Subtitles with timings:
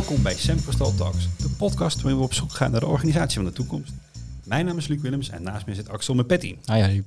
[0.00, 0.56] Welkom bij Sam
[0.96, 3.92] Talks, de podcast waarin we op zoek gaan naar de organisatie van de toekomst.
[4.44, 6.58] Mijn naam is Luc Willems en naast me zit Axel Mepetti.
[6.64, 7.02] Ah, ja,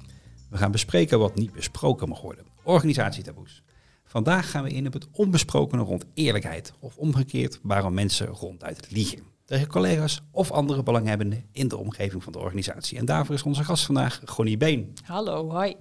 [0.49, 2.45] We gaan bespreken wat niet besproken mag worden.
[2.63, 3.63] Organisatietaboes.
[4.05, 6.73] Vandaag gaan we in op het onbesprokene rond eerlijkheid.
[6.79, 9.19] Of omgekeerd waarom mensen ronduit liegen.
[9.45, 12.97] Tegen collega's of andere belanghebbenden in de omgeving van de organisatie.
[12.97, 14.93] En daarvoor is onze gast vandaag Gonnie Been.
[15.03, 15.75] Hallo, hoi.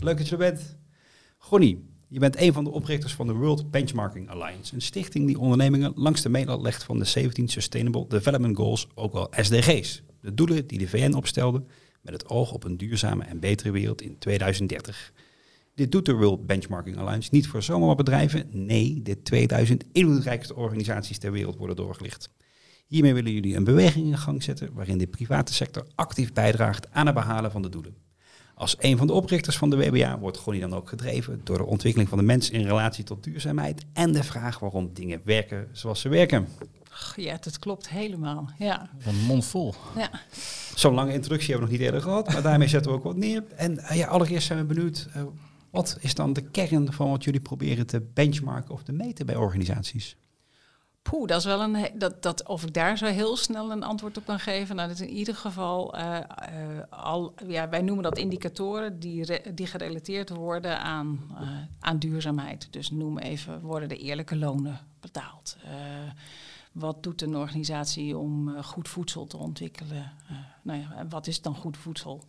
[0.00, 0.76] Leuk dat je er bent.
[1.38, 4.74] Gonnie, je bent een van de oprichters van de World Benchmarking Alliance.
[4.74, 9.12] Een stichting die ondernemingen langs de meetlat legt van de 17 Sustainable Development Goals, ook
[9.12, 10.02] wel SDG's.
[10.20, 11.64] De doelen die de VN opstelde
[12.00, 15.12] met het oog op een duurzame en betere wereld in 2030.
[15.74, 18.46] Dit doet de World Benchmarking Alliance niet voor zomaar bedrijven.
[18.50, 22.28] Nee, de 2000 invloedrijkste organisaties ter wereld worden doorgelicht.
[22.86, 27.06] Hiermee willen jullie een beweging in gang zetten waarin de private sector actief bijdraagt aan
[27.06, 28.03] het behalen van de doelen.
[28.54, 31.64] Als een van de oprichters van de WBA wordt Gonnie dan ook gedreven door de
[31.64, 36.00] ontwikkeling van de mens in relatie tot duurzaamheid en de vraag waarom dingen werken zoals
[36.00, 36.48] ze werken.
[37.16, 38.50] Ja, dat klopt helemaal.
[38.58, 38.90] Ja.
[39.06, 39.74] Een mond vol.
[39.96, 40.10] ja.
[40.74, 43.16] Zo'n lange introductie hebben we nog niet eerder gehad, maar daarmee zetten we ook wat
[43.16, 43.44] neer.
[43.56, 45.22] En uh, ja, allereerst zijn we benieuwd, uh,
[45.70, 49.36] wat is dan de kern van wat jullie proberen te benchmarken of te meten bij
[49.36, 50.16] organisaties?
[51.10, 51.90] Poeh, dat is wel een.
[51.94, 54.76] Dat, dat, of ik daar zo heel snel een antwoord op kan geven.
[54.76, 56.20] Nou, dat is in ieder geval uh, uh,
[56.88, 57.34] al.
[57.46, 61.48] Ja, wij noemen dat indicatoren die, die gerelateerd worden aan, uh,
[61.80, 62.68] aan duurzaamheid.
[62.70, 65.56] Dus noem even: worden de eerlijke lonen betaald?
[66.72, 70.12] wat doet een organisatie om goed voedsel te ontwikkelen?
[70.62, 72.24] nou ja, wat is dan goed voedsel?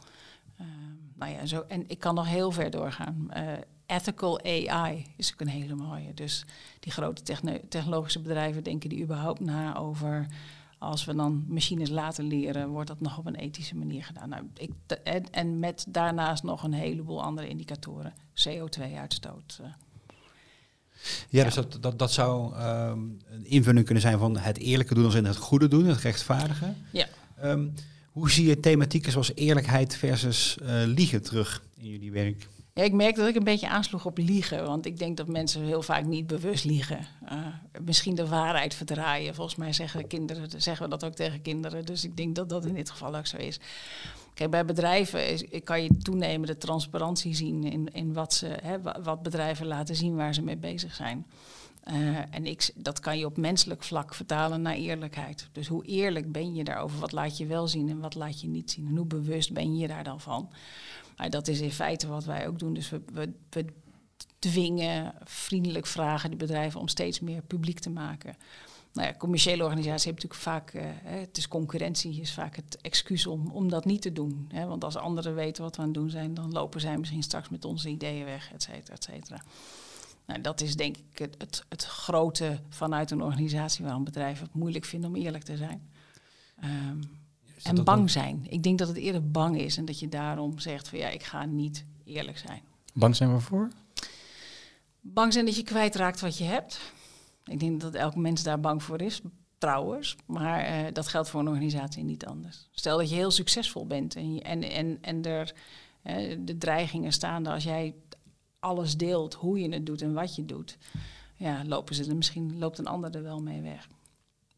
[1.14, 3.30] nou ja, zo, en ik kan nog heel ver doorgaan
[3.86, 6.14] ethical AI is ook een hele mooie.
[6.14, 6.46] Dus
[6.80, 7.38] die grote
[7.70, 10.28] technologische bedrijven denken die überhaupt na over
[10.78, 14.30] als we dan machines laten leren, wordt dat nog op een ethische manier gedaan.
[14.30, 14.72] Nou, ik,
[15.04, 18.14] en, en, met daarnaast nog een heleboel andere indicatoren.
[18.50, 19.60] CO2-uitstoot.
[19.62, 19.68] Uh.
[21.30, 25.06] Ja, dus dat, dat, dat zou um, een invulling kunnen zijn van het eerlijke doen
[25.06, 26.74] als in het goede doen, het rechtvaardige.
[26.92, 27.08] Ja.
[27.44, 27.74] Um,
[28.12, 32.48] hoe zie je thematieken zoals eerlijkheid versus uh, liegen terug in jullie werk?
[32.84, 34.66] Ik merk dat ik een beetje aansloeg op liegen.
[34.66, 37.08] Want ik denk dat mensen heel vaak niet bewust liegen.
[37.32, 37.48] Uh,
[37.82, 39.36] misschien de waarheid verdraaien.
[39.36, 41.86] Volgens mij zeggen, kinderen, zeggen we dat ook tegen kinderen.
[41.86, 43.60] Dus ik denk dat dat in dit geval ook zo is.
[44.34, 49.24] Kijk, bij bedrijven is, kan je toenemende transparantie zien in, in wat, ze, hè, wat
[49.24, 51.26] bedrijven laten zien waar ze mee bezig zijn.
[51.92, 55.50] Uh, en ik, dat kan je op menselijk vlak vertalen naar eerlijkheid.
[55.52, 57.00] Dus hoe eerlijk ben je daarover?
[57.00, 58.88] Wat laat je wel zien en wat laat je niet zien?
[58.88, 60.50] En hoe bewust ben je daar dan van?
[61.18, 62.74] Maar dat is in feite wat wij ook doen.
[62.74, 63.66] Dus we, we, we
[64.40, 68.36] dwingen, vriendelijk vragen die bedrijven om steeds meer publiek te maken.
[68.94, 73.28] Nou ja, commerciële organisaties hebben natuurlijk vaak, uh, het is concurrentie, is vaak het excuus
[73.28, 74.50] om, om dat niet te doen.
[74.54, 74.66] Hè?
[74.66, 77.50] Want als anderen weten wat we aan het doen zijn, dan lopen zij misschien straks
[77.50, 79.42] met onze ideeën weg, et cetera, et cetera.
[80.26, 84.54] Nou, dat is denk ik het, het, het, grote vanuit een organisatie waarom bedrijven het
[84.54, 85.90] moeilijk vinden om eerlijk te zijn.
[86.64, 87.02] Um,
[87.64, 88.46] en bang zijn.
[88.50, 91.24] Ik denk dat het eerder bang is en dat je daarom zegt van ja, ik
[91.24, 92.62] ga niet eerlijk zijn.
[92.94, 93.70] Bang zijn waarvoor?
[95.02, 96.80] Bang zijn dat je kwijtraakt wat je hebt.
[97.46, 99.22] Ik denk dat elk mens daar bang voor is,
[99.58, 100.16] trouwens.
[100.26, 102.68] Maar uh, dat geldt voor een organisatie niet anders.
[102.72, 105.54] Stel dat je heel succesvol bent en, en, en, en er
[106.04, 107.96] uh, de dreigingen staan als jij
[108.60, 110.78] alles deelt, hoe je het doet en wat je doet.
[111.36, 113.88] Ja, lopen ze er misschien, loopt een ander er wel mee weg.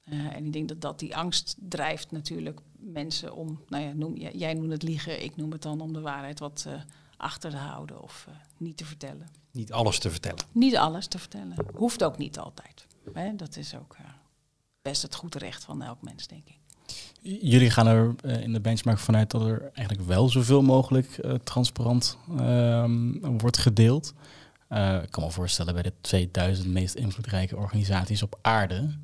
[0.10, 4.18] Uh, en ik denk dat dat die angst drijft natuurlijk mensen om, nou ja, noem,
[4.18, 6.74] jij noemt het liegen, ik noem het dan om de waarheid wat uh,
[7.18, 9.28] achter te houden of uh, niet te vertellen.
[9.52, 10.46] Niet alles te vertellen.
[10.52, 11.56] Niet alles te vertellen.
[11.76, 12.88] Hoeft ook niet altijd.
[13.14, 13.36] Hè?
[13.36, 13.96] Dat is ook
[14.82, 16.60] best het goede recht van elk mens, denk ik.
[17.22, 23.38] Jullie gaan er in de benchmark vanuit dat er eigenlijk wel zoveel mogelijk transparant ehm,
[23.38, 24.14] wordt gedeeld.
[25.04, 28.98] ik kan me voorstellen bij de 2000 meest invloedrijke organisaties op aarde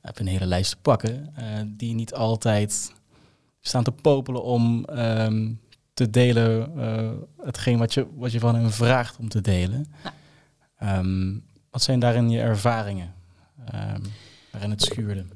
[0.00, 2.92] heb een hele lijst te pakken, uh, die niet altijd
[3.60, 5.60] staan te popelen om um,
[5.94, 7.10] te delen uh,
[7.46, 9.92] hetgeen wat je, wat je van hen vraagt om te delen.
[10.80, 10.98] Ja.
[10.98, 13.14] Um, wat zijn daarin je ervaringen
[13.74, 14.02] um,
[14.50, 15.26] waarin het schuurde?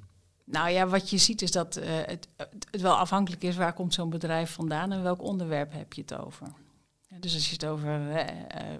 [0.45, 2.29] Nou ja, wat je ziet is dat uh, het,
[2.71, 6.19] het, wel afhankelijk is waar komt zo'n bedrijf vandaan en welk onderwerp heb je het
[6.19, 6.47] over.
[7.21, 8.25] Dus als je het over uh,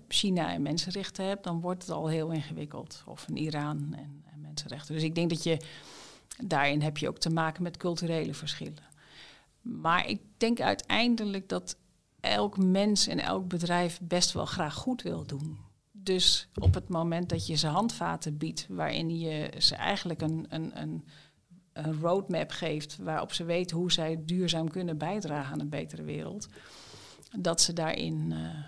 [0.09, 3.03] China en mensenrechten hebt, dan wordt het al heel ingewikkeld.
[3.07, 4.95] Of in Iran en, en mensenrechten.
[4.95, 5.61] Dus ik denk dat je
[6.45, 8.93] daarin heb je ook te maken met culturele verschillen.
[9.61, 11.77] Maar ik denk uiteindelijk dat
[12.21, 15.59] elk mens en elk bedrijf best wel graag goed wil doen.
[15.93, 20.81] Dus op het moment dat je ze handvaten biedt, waarin je ze eigenlijk een, een,
[20.81, 21.05] een,
[21.73, 26.49] een roadmap geeft waarop ze weten hoe zij duurzaam kunnen bijdragen aan een betere wereld,
[27.39, 28.65] dat ze daarin uh,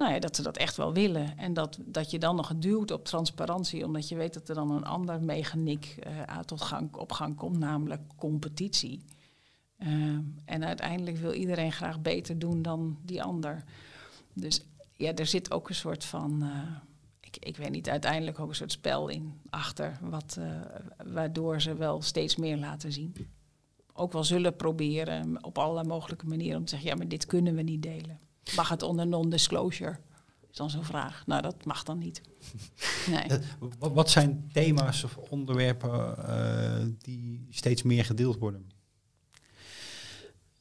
[0.00, 1.38] nou ja, dat ze dat echt wel willen.
[1.38, 4.70] En dat, dat je dan nog duwt op transparantie, omdat je weet dat er dan
[4.70, 9.04] een ander mechaniek uh, tot gang, op gang komt, namelijk competitie.
[9.78, 13.64] Uh, en uiteindelijk wil iedereen graag beter doen dan die ander.
[14.32, 14.64] Dus
[14.96, 16.76] ja, er zit ook een soort van, uh,
[17.20, 20.38] ik, ik weet niet, uiteindelijk ook een soort spel in achter, wat,
[21.04, 23.14] waardoor ze wel steeds meer laten zien.
[24.00, 27.54] Ook wel zullen proberen op allerlei mogelijke manieren om te zeggen, ja, maar dit kunnen
[27.54, 28.20] we niet delen.
[28.56, 29.98] Mag het onder non-disclosure?
[30.50, 31.26] Is dan zo'n vraag.
[31.26, 32.20] Nou, dat mag dan niet.
[33.10, 33.40] Nee.
[33.78, 38.70] Wat zijn thema's of onderwerpen uh, die steeds meer gedeeld worden?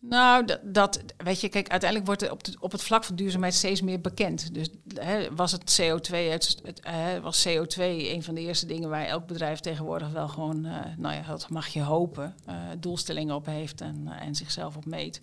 [0.02, 3.54] Nou, dat, dat, weet je, kijk, uiteindelijk wordt er op, op het vlak van duurzaamheid
[3.54, 4.54] steeds meer bekend.
[4.54, 8.90] Dus hè, was het CO2, het, het hè, was CO2 een van de eerste dingen
[8.90, 13.36] waar elk bedrijf tegenwoordig wel gewoon, uh, nou ja, dat mag je hopen, uh, doelstellingen
[13.36, 15.22] op heeft en, en zichzelf op meet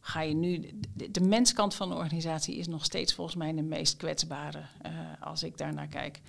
[0.00, 0.70] ga je nu.
[1.10, 4.62] De, menskant van de organisatie is nog steeds volgens mij de meest kwetsbare
[5.20, 6.20] als ik daarnaar kijk.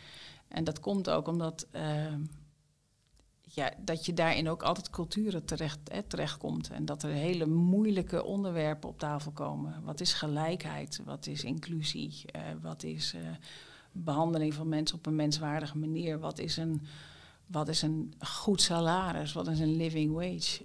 [0.48, 1.82] En dat komt ook omdat uh,
[3.58, 6.70] ja, dat je daarin ook altijd culturen terecht, eh, terechtkomt.
[6.70, 9.82] En dat er hele moeilijke onderwerpen op tafel komen.
[9.84, 11.02] Wat is gelijkheid?
[11.06, 12.26] Wat is inclusie?
[12.36, 13.16] Uh, wat is
[13.92, 16.20] behandeling van mensen op een menswaardige manier?
[16.20, 16.82] Wat is een,
[17.48, 19.34] wat is een goed salaris?
[19.34, 20.64] Wat is een living wage?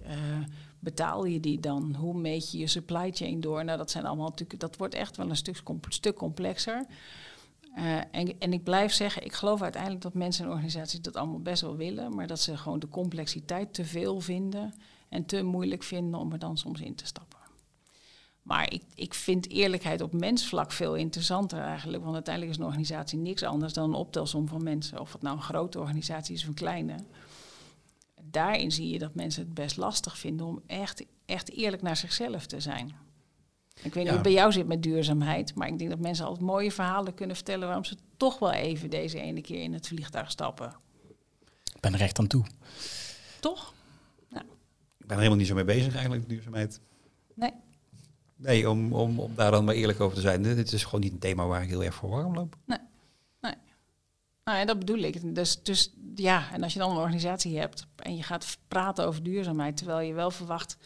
[0.79, 1.95] betaal je die dan?
[1.95, 3.65] Hoe meet je je supply chain door?
[3.65, 6.85] Nou, dat zijn allemaal natuurlijk, dat wordt echt wel een stuk, stuk complexer.
[7.73, 11.61] En, en, ik blijf zeggen, ik geloof uiteindelijk dat mensen en organisaties dat allemaal best
[11.61, 14.73] wel willen, maar dat ze gewoon de complexiteit te veel vinden
[15.09, 17.39] en te moeilijk vinden om er dan soms in te stappen.
[18.41, 23.19] Maar ik, ik vind eerlijkheid op mensvlak veel interessanter eigenlijk, want uiteindelijk is een organisatie
[23.19, 24.99] niks anders dan een optelsom van mensen.
[24.99, 26.95] Of het nou een grote organisatie is of een kleine
[28.33, 32.45] daarin zie je dat mensen het best lastig vinden om echt, echt eerlijk naar zichzelf
[32.45, 32.95] te zijn.
[33.83, 36.25] Ik weet niet hoe het bij jou zit met duurzaamheid, maar ik denk dat mensen
[36.25, 39.87] altijd mooie verhalen kunnen vertellen waarom ze toch wel even deze ene keer in het
[39.87, 40.75] vliegtuig stappen.
[41.73, 42.45] Ik ben er echt aan toe.
[43.39, 43.73] Toch?
[44.29, 44.45] Nou.
[44.97, 46.79] Ik ben er helemaal niet zo mee bezig eigenlijk, duurzaamheid.
[47.33, 47.51] Nee.
[48.35, 50.43] Nee, om, om, om daar dan maar eerlijk over te zijn.
[50.43, 52.55] Dit is gewoon niet een thema waar ik heel erg voor warm loop.
[52.65, 52.79] Nee.
[54.43, 55.35] Nou ja, dat bedoel ik.
[55.35, 59.23] Dus, dus ja, en als je dan een organisatie hebt en je gaat praten over
[59.23, 60.77] duurzaamheid, terwijl je wel verwacht.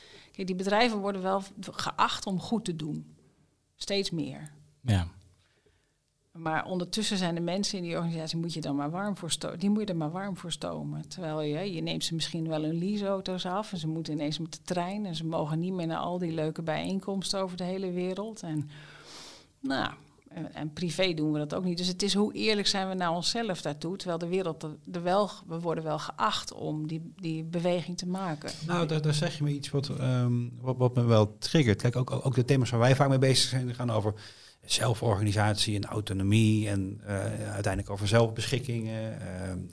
[0.45, 3.15] Die bedrijven worden wel geacht om goed te doen.
[3.75, 4.51] Steeds meer.
[4.81, 5.07] Ja.
[6.31, 9.59] Maar ondertussen zijn de mensen in die organisatie, moet je dan maar warm voor stomen.
[9.59, 11.07] Die moet je er maar warm voor stomen.
[11.07, 14.51] Terwijl je, je neemt ze misschien wel hun leaseauto's af en ze moeten ineens met
[14.53, 17.91] de trein en ze mogen niet meer naar al die leuke bijeenkomsten over de hele
[17.91, 18.41] wereld.
[18.41, 18.69] En
[19.59, 19.93] nou,
[20.53, 21.77] en privé doen we dat ook niet.
[21.77, 23.97] Dus het is hoe eerlijk zijn we naar onszelf daartoe.
[23.97, 28.51] Terwijl de wereld er wel, we worden wel geacht om die, die beweging te maken.
[28.67, 31.81] Nou, daar, daar zeg je me iets wat, um, wat, wat me wel triggert.
[31.81, 34.13] Kijk, ook, ook de thema's waar wij vaak mee bezig zijn, gaan over
[34.65, 37.09] zelforganisatie en autonomie en uh,
[37.53, 39.17] uiteindelijk over zelfbeschikkingen, uh,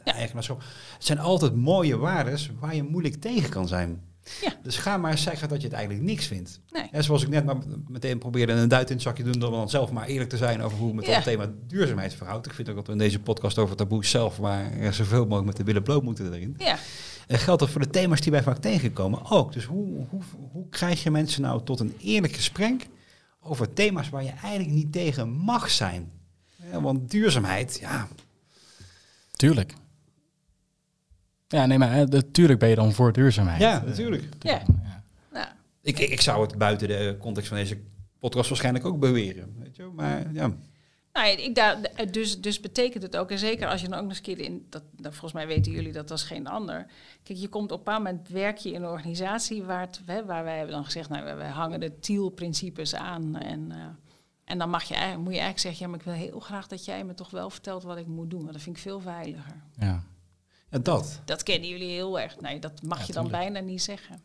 [0.05, 0.12] ja.
[0.12, 0.62] eigenaarschap.
[0.94, 4.02] Het zijn altijd mooie waarden waar je moeilijk tegen kan zijn.
[4.41, 4.53] Ja.
[4.62, 6.61] Dus ga maar zeggen dat je het eigenlijk niks vindt.
[6.71, 6.88] Nee.
[6.91, 7.56] En zoals ik net maar
[7.88, 10.79] meteen probeerde een duit in het zakje doen, dan zelf maar eerlijk te zijn over
[10.79, 11.15] hoe het met ja.
[11.15, 12.47] het thema duurzaamheid verhoudt.
[12.47, 15.56] Ik vind ook dat we in deze podcast over taboes zelf maar zoveel mogelijk met
[15.56, 16.55] de billen bloot moeten erin.
[16.59, 16.79] Ja.
[17.26, 19.53] En geldt dat voor de thema's die wij vaak tegenkomen ook.
[19.53, 20.23] Dus hoe, hoe,
[20.53, 22.88] hoe krijg je mensen nou tot een eerlijk gesprek
[23.40, 26.12] over thema's waar je eigenlijk niet tegen mag zijn?
[26.73, 28.09] Ja, want duurzaamheid, ja.
[29.31, 29.75] Tuurlijk.
[31.54, 33.61] Ja, nee, maar natuurlijk ben je dan voor duurzaamheid.
[33.61, 34.25] Ja, natuurlijk.
[34.40, 34.62] Ja.
[35.32, 35.56] ja.
[35.82, 37.78] Ik, ik zou het buiten de context van deze
[38.18, 39.54] podcast waarschijnlijk ook beweren.
[39.58, 39.90] Weet je?
[39.94, 40.52] Maar ja.
[41.12, 41.78] Nou, ik daar,
[42.11, 44.66] dus, dus betekent het ook, en zeker als je dan ook nog eens keer in,
[44.70, 46.87] dat, dat, volgens mij weten jullie dat als geen ander.
[47.23, 50.25] Kijk, je komt op een bepaald moment werk je in een organisatie waar, het, hè,
[50.25, 53.37] waar wij hebben dan gezegd, nou, wij hangen de TIEL-principes aan.
[53.37, 53.84] En, uh,
[54.44, 56.66] en dan mag je eigenlijk, moet je eigenlijk zeggen, ja, maar ik wil heel graag
[56.66, 58.40] dat jij me toch wel vertelt wat ik moet doen.
[58.40, 59.62] Want dat vind ik veel veiliger.
[59.78, 60.02] Ja.
[60.83, 61.21] Dat.
[61.25, 62.40] Dat kennen jullie heel erg.
[62.40, 64.14] Nee, dat mag ja, je dan bijna niet zeggen.
[64.14, 64.21] En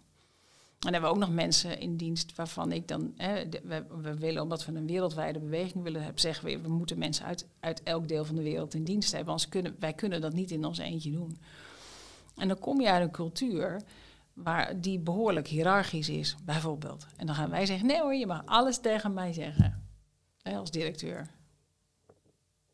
[0.79, 4.41] dan hebben we ook nog mensen in dienst waarvan ik dan, hè, we, we, willen,
[4.41, 8.07] omdat we een wereldwijde beweging willen hebben, zeggen we, we moeten mensen uit, uit elk
[8.07, 9.29] deel van de wereld in dienst hebben.
[9.29, 11.37] Anders kunnen wij kunnen dat niet in ons eentje doen.
[12.35, 13.81] En dan kom je uit een cultuur
[14.33, 17.05] waar die behoorlijk hiërarchisch is, bijvoorbeeld.
[17.17, 19.83] En dan gaan wij zeggen, nee hoor, je mag alles tegen mij zeggen.
[20.41, 21.29] Hè, als directeur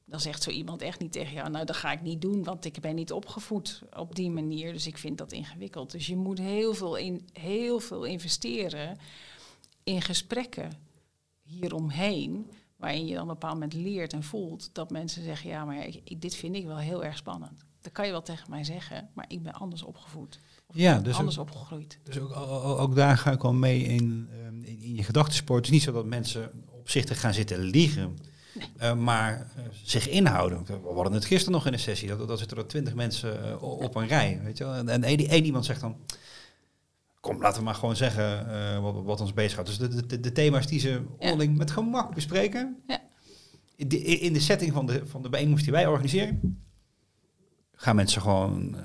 [0.05, 2.65] dan zegt zo iemand echt niet tegen jou, nou dat ga ik niet doen, want
[2.65, 5.91] ik ben niet opgevoed op die manier, dus ik vind dat ingewikkeld.
[5.91, 8.97] Dus je moet heel veel, in, heel veel investeren
[9.83, 10.71] in gesprekken
[11.43, 15.65] hieromheen, waarin je dan op een bepaald moment leert en voelt dat mensen zeggen, ja,
[15.65, 17.65] maar ik, dit vind ik wel heel erg spannend.
[17.81, 20.39] Dat kan je wel tegen mij zeggen, maar ik ben anders opgevoed.
[20.67, 21.99] Of ja, dus anders ook, opgegroeid.
[22.03, 25.57] Dus ook, ook, ook, daar ga ik al mee in, in, in je gedachtensport.
[25.57, 28.17] Het is niet zo dat mensen opzichtig gaan zitten liegen
[28.77, 30.65] Eh, maar eh, zich inhouden.
[30.65, 32.07] We hadden het gisteren nog in een sessie.
[32.07, 34.39] Dat, dat zitten er twintig mensen eh, op een rij.
[34.43, 34.73] Weet je wel?
[34.73, 35.97] En, en één, één iemand zegt dan...
[37.19, 39.69] Kom, laten we maar gewoon zeggen wat, wat ons bezighoudt.
[39.69, 42.83] Dus de, de, de thema's die ze onderling met gemak bespreken...
[42.87, 43.03] Ja.
[43.75, 46.63] In de, in de setting van de, van de bijeenkomst die wij organiseren...
[47.71, 48.75] gaan mensen gewoon...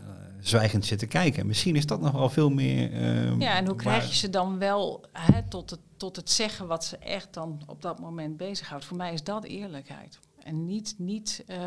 [0.40, 1.46] zwijgend zitten kijken.
[1.46, 2.92] Misschien is dat nog wel veel meer...
[2.92, 6.66] eh, Ja, en hoe krijg je ze dan wel hè, tot, het, tot het zeggen
[6.66, 8.84] wat ze echt dan op dat moment bezighoudt?
[8.84, 10.18] Voor mij is dat eerlijkheid.
[10.42, 11.58] En niet, niet eh,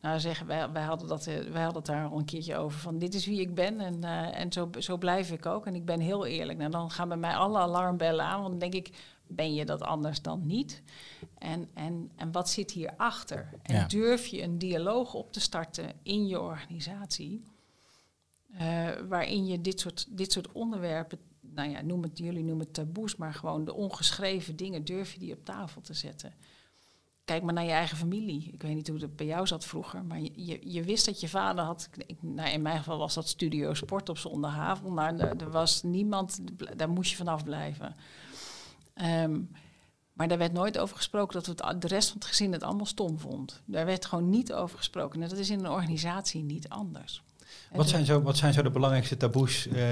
[0.00, 2.78] nou zeggen, wij, wij, hadden dat, eh, wij hadden het daar al een keertje over
[2.78, 5.66] van dit is wie ik ben en, eh, en zo, zo blijf ik ook.
[5.66, 6.58] En ik ben heel eerlijk.
[6.58, 8.96] Nou, dan gaan bij mij alle alarmbellen aan, want dan denk ik,
[9.28, 10.82] ben je dat anders dan niet?
[11.38, 13.48] En, en, en wat zit hierachter?
[13.62, 13.86] En Ja.
[13.86, 17.42] durf je een dialoog op te starten in je organisatie?
[18.52, 22.74] Eh, waarin je dit soort, dit soort onderwerpen, nou ja, noem het, jullie noemen het
[22.74, 26.34] taboes, maar gewoon de ongeschreven dingen, durf je die op tafel te zetten.
[27.24, 28.50] Kijk maar naar je eigen familie.
[28.52, 31.28] Ik weet niet hoe het bij jou zat vroeger, maar je, je, wist dat je
[31.28, 31.88] vader had.
[32.06, 34.94] Ik, nou, in mijn geval was dat Studio Sport op zondagavond.
[34.94, 36.40] Maar er, was niemand,
[36.76, 37.94] daar moest je vanaf blijven.
[38.94, 39.40] Ehm,
[40.12, 42.86] maar daar werd nooit over gesproken dat het, de rest van het gezin het allemaal
[42.86, 43.62] stom vond.
[43.64, 45.22] Daar werd gewoon niet over gesproken.
[45.22, 47.22] En dat is in een organisatie niet anders.
[47.76, 49.82] Wat zijn, zo, wat zijn zo de belangrijkste taboes eh,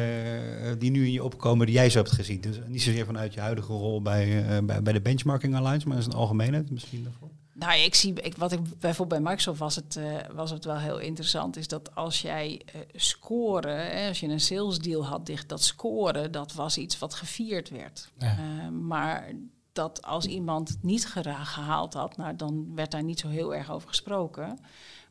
[0.79, 2.41] die nu in je opkomen die jij zo hebt gezien?
[2.41, 5.97] Dus niet zozeer vanuit je huidige rol bij, eh, bij, bij de Benchmarking Alliance, maar
[5.97, 7.29] in zijn algemeenheid misschien daarvoor.
[7.55, 10.79] Nou, ik zie, ik, wat ik bijvoorbeeld bij Microsoft was het, eh, was het wel
[10.79, 12.61] heel interessant, is dat als jij
[12.93, 17.15] scoren, hè, als je een sales deal had dicht, dat scoren, dat was iets wat
[17.15, 18.11] gevierd werd.
[18.19, 18.27] Ja.
[18.27, 19.33] Eh, maar
[19.73, 23.71] dat als iemand het niet gehaald had, nou, dan werd daar niet zo heel erg
[23.71, 24.59] over gesproken.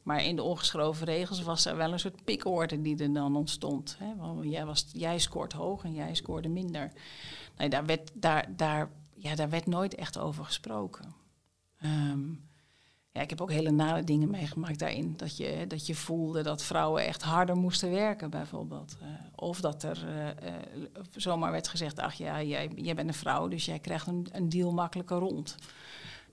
[0.03, 3.95] Maar in de ongeschreven regels was er wel een soort pikorde die er dan ontstond.
[3.99, 4.15] Hè?
[4.15, 6.91] Want jij, was, jij scoort hoog en jij scoorde minder.
[7.57, 11.13] Nee, daar, werd, daar, daar, ja, daar werd nooit echt over gesproken.
[11.77, 12.29] Ehm,
[13.11, 15.13] ja, ik heb ook hele nare dingen meegemaakt daarin.
[15.17, 18.97] Dat je, dat je voelde dat vrouwen echt harder moesten werken, bijvoorbeeld.
[19.01, 20.53] Eh, of dat er eh, eh,
[21.15, 24.49] zomaar werd gezegd: ach ja, jij, jij bent een vrouw, dus jij krijgt een, een
[24.49, 25.55] deal makkelijker rond.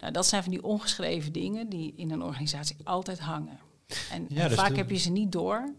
[0.00, 3.58] Nou, dat zijn van die ongeschreven dingen die in een organisatie altijd hangen.
[4.10, 5.74] En, Ja, en dus vaak de- heb je ze niet door,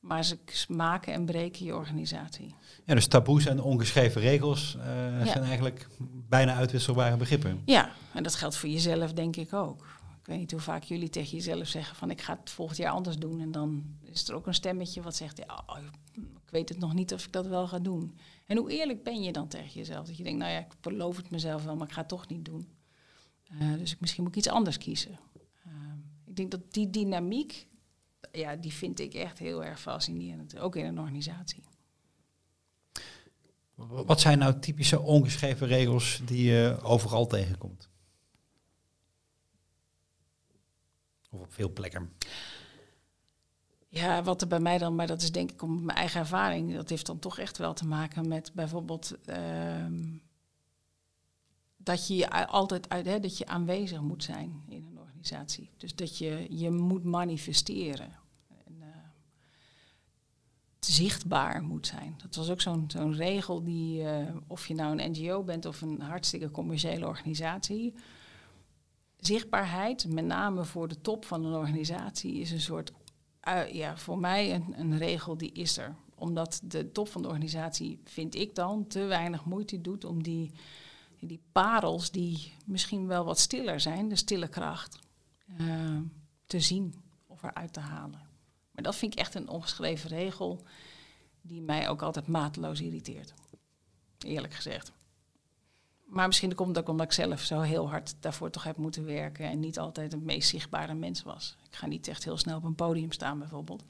[0.00, 2.54] maar ze maken en breken je organisatie.
[2.84, 4.84] Ja, dus taboes en ongeschreven regels eh,
[5.18, 5.24] Ja.
[5.26, 5.88] zijn eigenlijk
[6.28, 7.62] bijna uitwisselbare begrippen.
[7.64, 9.98] Ja, en dat geldt voor jezelf denk ik ook.
[10.20, 12.92] Ik weet niet hoe vaak jullie tegen jezelf zeggen van ik ga het volgend jaar
[12.92, 13.40] anders doen.
[13.40, 15.78] En dan is er ook een stemmetje wat zegt, ja, oh,
[16.14, 18.16] ik weet het nog niet of ik dat wel ga doen.
[18.46, 20.06] En hoe eerlijk ben je dan tegen jezelf?
[20.06, 22.28] Dat je denkt, nou ja, ik beloof het mezelf wel, maar ik ga het toch
[22.28, 22.68] niet doen.
[23.50, 25.18] Eh, dus ik, misschien moet ik iets anders kiezen.
[25.64, 25.72] Eh,
[26.26, 27.66] ik denk dat die dynamiek,
[28.32, 30.58] ja, die vind ik echt heel erg fascinerend.
[30.58, 31.62] Ook in een organisatie.
[33.88, 37.88] Wat zijn nou typische ongeschreven regels die je overal tegenkomt?
[41.30, 42.12] Of op veel plekken.
[43.88, 46.74] Ja, wat er bij mij dan, maar dat is denk ik om mijn eigen ervaring,
[46.74, 50.02] dat heeft dan toch echt wel te maken met bijvoorbeeld ehm,
[51.82, 55.70] dat je altijd uit, hè, dat je aanwezig moet zijn in een organisatie.
[55.76, 58.12] Dus dat je je moet manifesteren.
[58.64, 58.86] En, eh,
[60.80, 62.14] zichtbaar moet zijn.
[62.22, 65.80] Dat was ook zo'n zo'n regel die, eh, of je nou een NGO bent of
[65.80, 67.94] een hartstikke commerciële organisatie,
[69.16, 72.92] zichtbaarheid, met name voor de top van een organisatie, is een soort,
[73.40, 75.94] eh, ja, voor mij een, een regel die is er.
[76.14, 80.50] Omdat de top van de organisatie, vind ik dan, te weinig moeite doet om die,
[81.20, 84.98] die parels die misschien wel wat stiller zijn, de stille kracht,
[85.58, 85.96] eh,
[86.46, 86.94] te zien
[87.26, 88.28] of eruit te halen.
[88.70, 90.64] Maar dat vind ik echt een ongeschreven regel
[91.42, 93.34] die mij ook altijd mateloos irriteert.
[94.18, 94.92] Eerlijk gezegd.
[96.06, 99.04] Maar misschien komt het ook omdat ik zelf zo heel hard daarvoor toch heb moeten
[99.04, 101.56] werken en niet altijd het meest zichtbare mens was.
[101.68, 103.84] Ik ga niet echt heel snel op een podium staan bijvoorbeeld.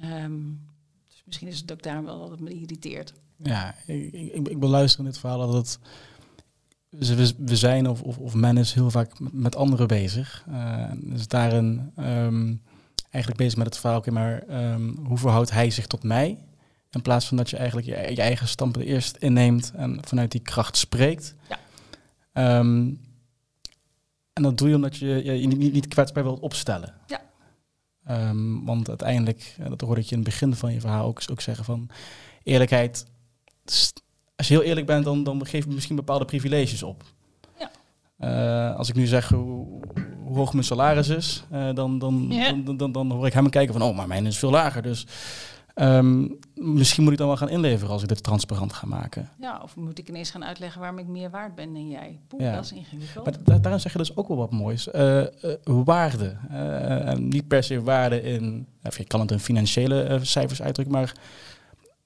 [0.00, 0.40] Ehm,
[1.08, 3.12] dus misschien is het ook daarom wel dat het me irriteert.
[3.36, 5.78] Ja, ik, ik, ik beluister in dit verhaal dat het,
[6.88, 10.44] we, we zijn of, of, of men is heel vaak met- anderen bezig.
[10.48, 12.54] Eh, dus daarin ehm,
[13.10, 16.38] eigenlijk bezig met het verhaal, oké, maar ehm, hoe verhoudt hij zich tot mij?
[16.90, 20.40] In plaats van dat je eigenlijk je, je eigen standpunt eerst inneemt en vanuit die
[20.40, 21.34] kracht spreekt.
[21.48, 21.58] Ja.
[22.32, 22.90] Ehm,
[24.32, 26.94] en dat doe je omdat je je, niet, niet kwetsbaar wilt opstellen.
[27.06, 27.20] Ja.
[28.64, 31.40] Want uiteindelijk, eh, dat hoorde ik je in het begin van je verhaal ook, ook
[31.40, 31.88] zeggen van
[32.42, 33.06] eerlijkheid.
[34.38, 37.02] Als je heel eerlijk bent, dan, dan geef je misschien bepaalde privileges op.
[37.58, 37.70] Ja.
[38.18, 39.66] Eh, als ik nu zeg hoe,
[40.24, 42.28] hoe hoog mijn salaris is, eh, dan, dan,
[42.64, 44.82] dan, dan, dan, hoor ik hem kijken van, oh, maar mijn is veel lager.
[44.82, 45.06] Dus
[45.74, 49.28] Ehm, misschien moet ik dan wel gaan inleveren als ik dit transparant ga maken.
[49.40, 52.18] Ja, of moet ik ineens gaan uitleggen waarom ik meer waard ben dan jij?
[52.28, 52.54] Poeh, Ja.
[52.54, 53.24] dat is ingewikkeld.
[53.24, 54.90] Maar da- daarin zeg je dus ook wel wat moois.
[54.90, 55.22] Eh,
[55.64, 56.36] waarde.
[57.18, 61.12] Niet per se waarde in, of je kan het in financiële cijfers uitdrukken, maar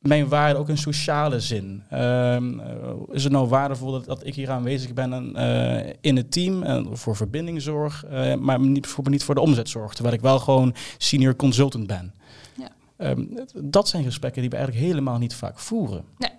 [0.03, 1.83] mijn waarde ook in sociale zin.
[1.91, 6.17] Ehm, eh, is het nou waardevol dat, dat ik hier aanwezig ben en, eh, in
[6.17, 9.95] het team en voor verbinding zorg, eh, maar niet, bijvoorbeeld niet voor de omzet zorg,
[9.95, 12.15] terwijl ik wel gewoon senior consultant ben.
[12.57, 12.69] Ja.
[12.97, 16.05] Ehm, dat zijn gesprekken die we eigenlijk helemaal niet vaak voeren.
[16.19, 16.31] Nee.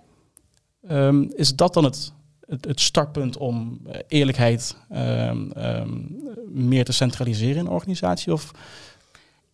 [0.86, 2.12] Ehm, is dat dan het,
[2.46, 4.76] het, het startpunt om eerlijkheid
[6.48, 8.32] meer te centraliseren in een organisatie?
[8.32, 8.50] Of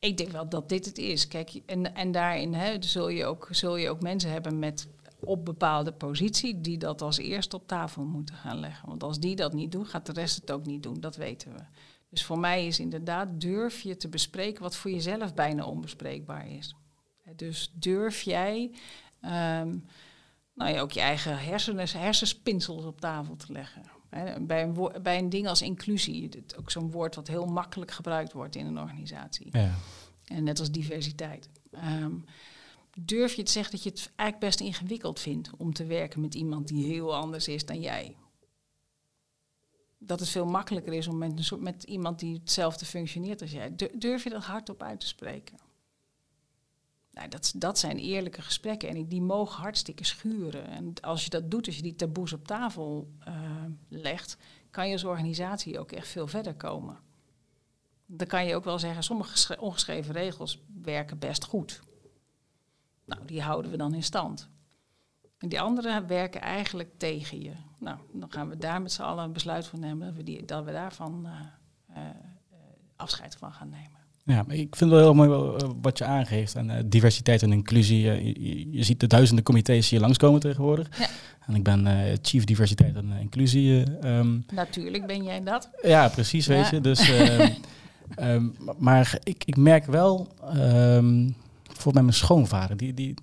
[0.01, 1.29] Ik denk wel dat dit het is.
[1.29, 4.89] Kijk, en, en daarin hè, zul, je ook, zul je ook mensen hebben met
[5.21, 8.89] op bepaalde positie die dat als eerste op tafel moeten gaan leggen.
[8.89, 11.01] Want als die dat niet doen, gaat de rest het ook niet doen.
[11.01, 11.61] Dat weten we.
[12.09, 16.75] Dus voor mij is inderdaad, durf je te bespreken wat voor jezelf bijna onbespreekbaar is.
[17.37, 18.71] Dus durf jij
[19.21, 19.77] ehm,
[20.55, 23.83] nou ja, ook je eigen hersenen, hersenspinsels op tafel te leggen.
[24.41, 28.33] Bij, een bij een ding als inclusie, dit- ook zo'n woord wat heel makkelijk gebruikt
[28.33, 29.49] wordt in een organisatie.
[29.53, 29.75] ja.
[30.25, 31.49] En net als diversiteit.
[31.71, 32.15] Ehm,
[33.01, 36.35] durf je te zeggen dat je het eigenlijk best ingewikkeld vindt om te werken met
[36.35, 38.17] iemand die heel anders is dan jij?
[39.99, 43.77] Dat het veel makkelijker is om met, met iemand die hetzelfde functioneert als jij.
[43.77, 45.59] Du- Durf je dat hardop uit te spreken?
[47.13, 50.67] Nou, dat, dat zijn eerlijke gesprekken en die mogen hartstikke schuren.
[50.67, 53.50] En als je dat doet, als je die taboes op tafel eh,
[53.89, 54.37] legt,
[54.71, 56.99] kan je als organisatie ook echt veel verder komen.
[58.07, 61.81] Dan kan je ook wel zeggen, sommige ongeschreven regels werken best goed.
[63.05, 64.49] Nou, die houden we dan in stand.
[65.39, 67.53] En die andere werken eigenlijk tegen je.
[67.79, 70.45] Nou, dan gaan we daar met z'n allen een besluit voor nemen dat we, die,
[70.45, 71.41] dat we daarvan eh,
[71.87, 72.15] eh, eh,
[72.97, 74.00] afscheid van gaan nemen.
[74.31, 76.55] Ja, ik vind het wel heel mooi eh, wat je aangeeft.
[76.55, 78.11] En eh, diversiteit en inclusie.
[78.11, 78.25] eh,
[78.73, 80.99] je- ziet de duizenden comité's hier langskomen tegenwoordig.
[80.99, 81.07] Ja.
[81.47, 81.87] En ik ben
[82.23, 83.83] chief diversiteit en inclusie.
[84.01, 85.71] eh, ehm, Natuurlijk ben jij dat.
[85.83, 86.81] ja, precies, weet je.
[86.81, 87.49] Dus, ehm,
[88.17, 90.29] ehm, ma- maar ik, ik merk wel,
[91.83, 93.15] bijvoorbeeld bij mijn schoonvader, die, die,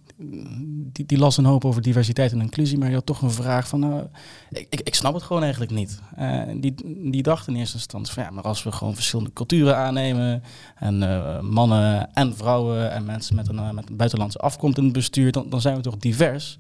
[0.91, 3.67] die, die las een hoop over diversiteit en inclusie, maar je had toch een vraag
[3.67, 4.03] van, nou,
[4.49, 5.99] ik, ik, ik snap het gewoon eigenlijk niet.
[6.15, 6.73] Eh, die,
[7.11, 10.43] die dacht in eerste instantie van, ja, maar als we gewoon verschillende culturen aannemen
[10.75, 14.83] en eh, mannen en vrouwen en mensen met een, eh, met een buitenlandse afkomst in
[14.83, 16.57] het bestuur, dan, dan zijn we toch divers.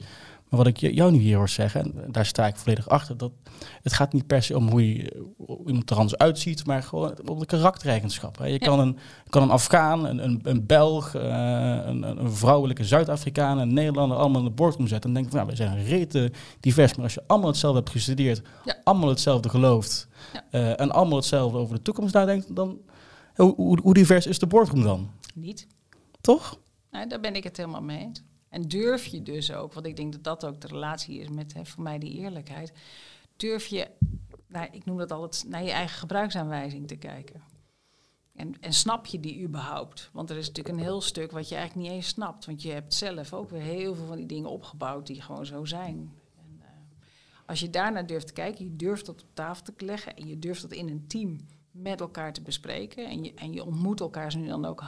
[0.49, 3.31] Maar wat ik jou nu hier hoor zeggen, en daar sta ik volledig achter, dat
[3.81, 5.25] het gaat niet per se om hoe, je,
[5.65, 8.45] iemand er anders uitziet, maar gewoon om de karaktereigenschappen.
[8.47, 8.57] Je Ja.
[8.67, 8.97] kan, een,
[9.29, 11.21] kan een Afghaan, een, een, een Belg, eh,
[11.85, 15.57] een, een vrouwelijke Zuid-Afrikaan, een Nederlander allemaal in de boardroom zetten en denken van, nou,
[15.57, 16.93] wij zijn rete divers.
[16.95, 18.75] Maar als je allemaal hetzelfde hebt gestudeerd, Ja.
[18.83, 20.43] allemaal hetzelfde gelooft Ja.
[20.51, 22.77] eh, en allemaal hetzelfde over de toekomst nadenkt, dan
[23.35, 25.09] hoe, hoe, hoe divers is de boardroom dan?
[25.35, 25.67] Niet.
[26.21, 26.59] Toch?
[26.91, 28.23] Nou, daar ben ik het helemaal mee eens.
[28.57, 31.53] En durf je dus ook, want ik denk dat dat ook de relatie is met
[31.53, 32.73] hè, voor mij die eerlijkheid.
[33.35, 33.87] Durf je,
[34.47, 37.41] nou, ik noem dat altijd, naar je eigen gebruiksaanwijzing te kijken.
[38.35, 40.09] En, en snap je die überhaupt?
[40.13, 42.45] Want er is natuurlijk een heel stuk wat je eigenlijk niet eens snapt.
[42.45, 45.65] Want je hebt zelf ook weer heel veel van die dingen opgebouwd die gewoon zo
[45.65, 46.13] zijn.
[46.37, 46.67] En, eh,
[47.45, 50.39] als je daarnaar durft te kijken, je durft dat op tafel te leggen en je
[50.39, 51.37] durft dat in een team
[51.71, 53.09] met elkaar te bespreken.
[53.09, 54.83] En je, en je ontmoet elkaar zo nu dan ook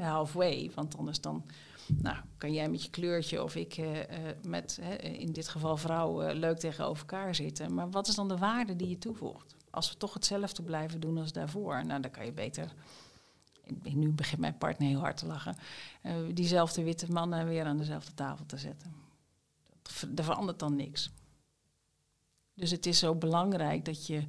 [0.00, 0.70] halfway.
[0.74, 1.44] Want anders dan
[1.88, 6.34] nou, kan jij met je kleurtje of ik eh, eh, met, in dit geval vrouwen,
[6.36, 7.74] leuk tegenover elkaar zitten.
[7.74, 9.54] Maar wat is dan de waarde die je toevoegt?
[9.70, 12.72] Als we toch hetzelfde blijven doen als daarvoor, nou dan kan je beter.
[13.82, 15.56] Nu begint mijn partner heel hard te lachen.
[16.02, 18.92] eh, diezelfde witte mannen weer aan dezelfde tafel te zetten.
[19.82, 21.10] Dat ver- Er verandert dan niks.
[22.54, 24.26] Dus het is zo belangrijk dat je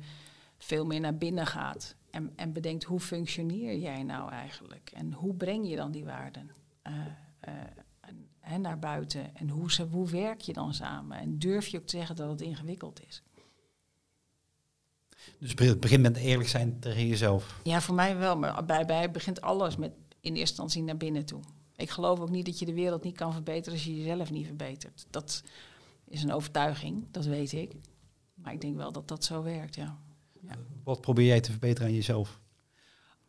[0.58, 1.96] veel meer naar binnen gaat.
[2.12, 4.92] En, en bedenkt hoe functioneer jij nou eigenlijk?
[4.94, 6.50] En hoe breng je dan die waarden
[6.82, 7.06] eh, eh,
[7.40, 9.36] en, hè, naar buiten?
[9.36, 11.18] En hoe, ze, hoe werk je dan samen?
[11.18, 13.24] En durf je ook te zeggen dat het ingewikkeld is?
[15.38, 17.60] Dus het begint met eerlijk zijn tegen jezelf.
[17.64, 18.38] Ja, voor mij wel.
[18.38, 21.42] Maar bij, bij begint alles met in eerste instantie naar binnen toe.
[21.76, 24.46] Ik geloof ook niet dat je de wereld niet kan verbeteren als je jezelf niet
[24.46, 25.06] verbetert.
[25.10, 25.44] Dat
[26.08, 27.76] is een overtuiging, dat weet ik.
[28.34, 30.00] Maar ik denk wel dat dat zo werkt, ja.
[30.84, 32.40] Wat probeer jij te verbeteren aan jezelf?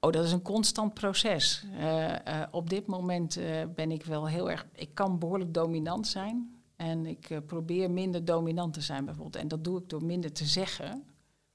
[0.01, 1.65] Oh, dat is een constant proces.
[1.79, 4.67] Eh, eh, op dit moment eh, ben ik wel heel erg.
[4.73, 6.55] Ik kan behoorlijk dominant zijn.
[6.77, 9.37] En ik probeer minder dominant te zijn bijvoorbeeld.
[9.37, 11.05] En dat doe ik door minder te zeggen.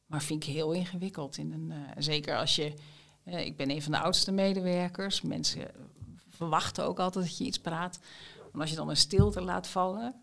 [0.05, 1.37] Maar vind ik heel ingewikkeld.
[1.37, 2.73] In een, zeker als je.
[3.23, 5.21] ik ben een van de oudste medewerkers.
[5.21, 5.67] Mensen
[6.29, 7.99] verwachten ook altijd dat je iets praat.
[8.51, 10.15] Maar als je dan een stilte laat vallen.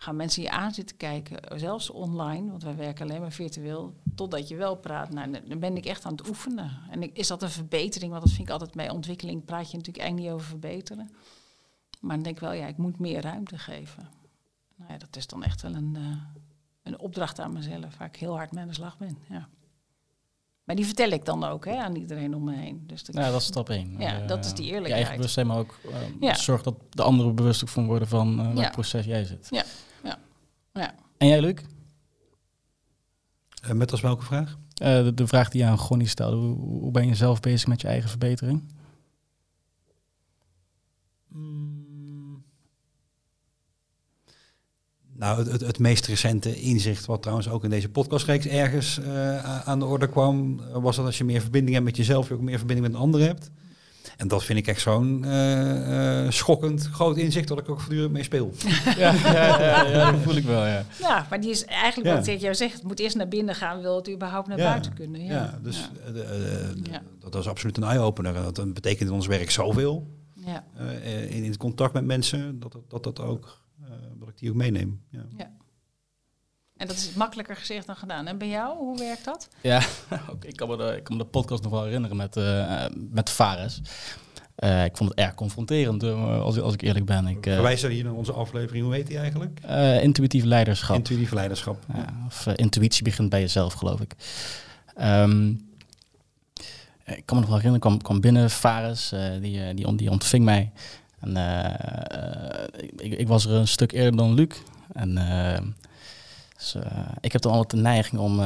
[0.00, 4.48] Gaan mensen je aan zitten kijken, zelfs online, want wij werken alleen maar virtueel, totdat
[4.48, 5.10] je wel praat.
[5.12, 6.70] Nou, dan ben ik echt aan het oefenen.
[6.90, 8.10] En ik- is dat een verbetering?
[8.10, 11.10] Want dat vind ik altijd bij ontwikkeling praat je natuurlijk eigenlijk niet over verbeteren.
[12.00, 14.08] Maar dan denk ik wel, ja, ik moet meer ruimte geven.
[14.76, 16.16] Nou ja, dat is dan echt wel een, uh,
[16.82, 19.18] een opdracht aan mezelf, waar ik heel hard mee aan de slag ben.
[19.28, 19.48] Ja.
[20.64, 22.82] Maar die vertel ik dan ook hè, aan iedereen om me heen.
[22.86, 23.98] Dus dat, ja, dat is stap één.
[23.98, 24.88] Ja, dat is die eerlijkheid.
[24.88, 25.78] Je eigen bewustzijn, maar ook
[26.20, 29.46] uh, zorg dat de anderen bewust van worden van uh, welk proces jij zit.
[29.50, 29.64] Ja,
[30.78, 30.94] ja.
[31.16, 31.60] En jij, Luc?
[33.72, 34.58] met als welke vraag?
[34.74, 36.36] De, de, vraag die je aan Gonnie stelde.
[36.36, 38.62] Hoe, hoe ben je zelf bezig met je eigen verbetering?
[45.18, 49.78] Nou, het, het, meest recente inzicht, wat trouwens ook in deze podcastreeks ergens uh, aan
[49.78, 52.58] de orde kwam, was dat als je meer verbinding hebt met jezelf, je ook meer
[52.58, 53.50] verbinding met een ander hebt.
[54.16, 58.12] En dat vind ik echt zo'n uh, uh, schokkend groot inzicht dat ik ook voortdurend
[58.12, 58.52] mee speel.
[58.96, 60.84] ja, ja, ja, ja, dat voel ik wel, ja.
[61.00, 63.80] Ja, maar die is eigenlijk wat ik jou zegt, het moet eerst naar binnen gaan,
[63.80, 65.24] wil het überhaupt naar buiten kunnen.
[65.24, 65.90] Ja, ja dus
[67.18, 68.36] dat was absoluut een eye-opener.
[68.36, 70.16] En dat betekent in ons werk zoveel.
[70.34, 70.64] Ja.
[71.02, 73.60] in, in het contact met mensen, dat dat, dat ook
[74.18, 75.00] dat ik die ook meeneem.
[75.10, 75.50] Ja.
[76.78, 78.26] En dat is makkelijker gezegd dan gedaan.
[78.26, 79.48] En bij jou, hoe werkt dat?
[79.60, 79.82] Ja,
[80.40, 83.30] ik, kan me de, ik kan me de podcast nog wel herinneren met, uh, met
[83.30, 83.80] Fares.
[84.58, 87.26] Uh, ik vond het erg confronterend, uh, als, als ik eerlijk ben.
[87.26, 89.60] Ik, uh, Verwijzen hier naar onze aflevering, hoe heet die eigenlijk?
[90.02, 90.96] intuïtief leiderschap.
[90.96, 91.84] Intuïtief leiderschap.
[91.94, 94.14] Ja, of intuïtie begint bij jezelf, geloof ik.
[95.00, 95.66] Um,
[97.04, 100.72] ik kan me nog wel herinneren, kwam, kwam binnen Fares, die, die, die ontving mij.
[101.20, 104.48] En uh, ik, ik, was er een stuk eerder dan Luc.
[104.92, 105.58] En uh,
[106.58, 106.82] dus, uh,
[107.20, 108.40] ik heb dan altijd de neiging om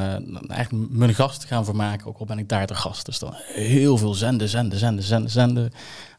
[0.49, 3.07] eigenlijk mijn gast te gaan vermaken, ook al ben ik daar de gast.
[3.07, 5.71] Dus dan heel veel zenden, zenden, zenden, zenden, zenden.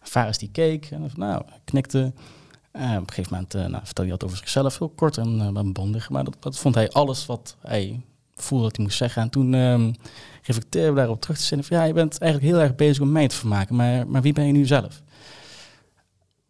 [0.01, 2.12] Faris die keek en nou, knikte.
[2.73, 6.10] op een gegeven moment nou, vertelde hij dat over zichzelf, heel kort en bondig.
[6.10, 8.01] Maar dat, vond hij alles wat hij
[8.36, 9.21] voelde dat hij moest zeggen.
[9.21, 9.95] En toen um,
[10.43, 13.12] reflecteerde we daarop terug te zeggen van ja, je bent eigenlijk heel erg bezig om
[13.12, 15.01] mij te vermaken, maar, maar wie ben je nu zelf?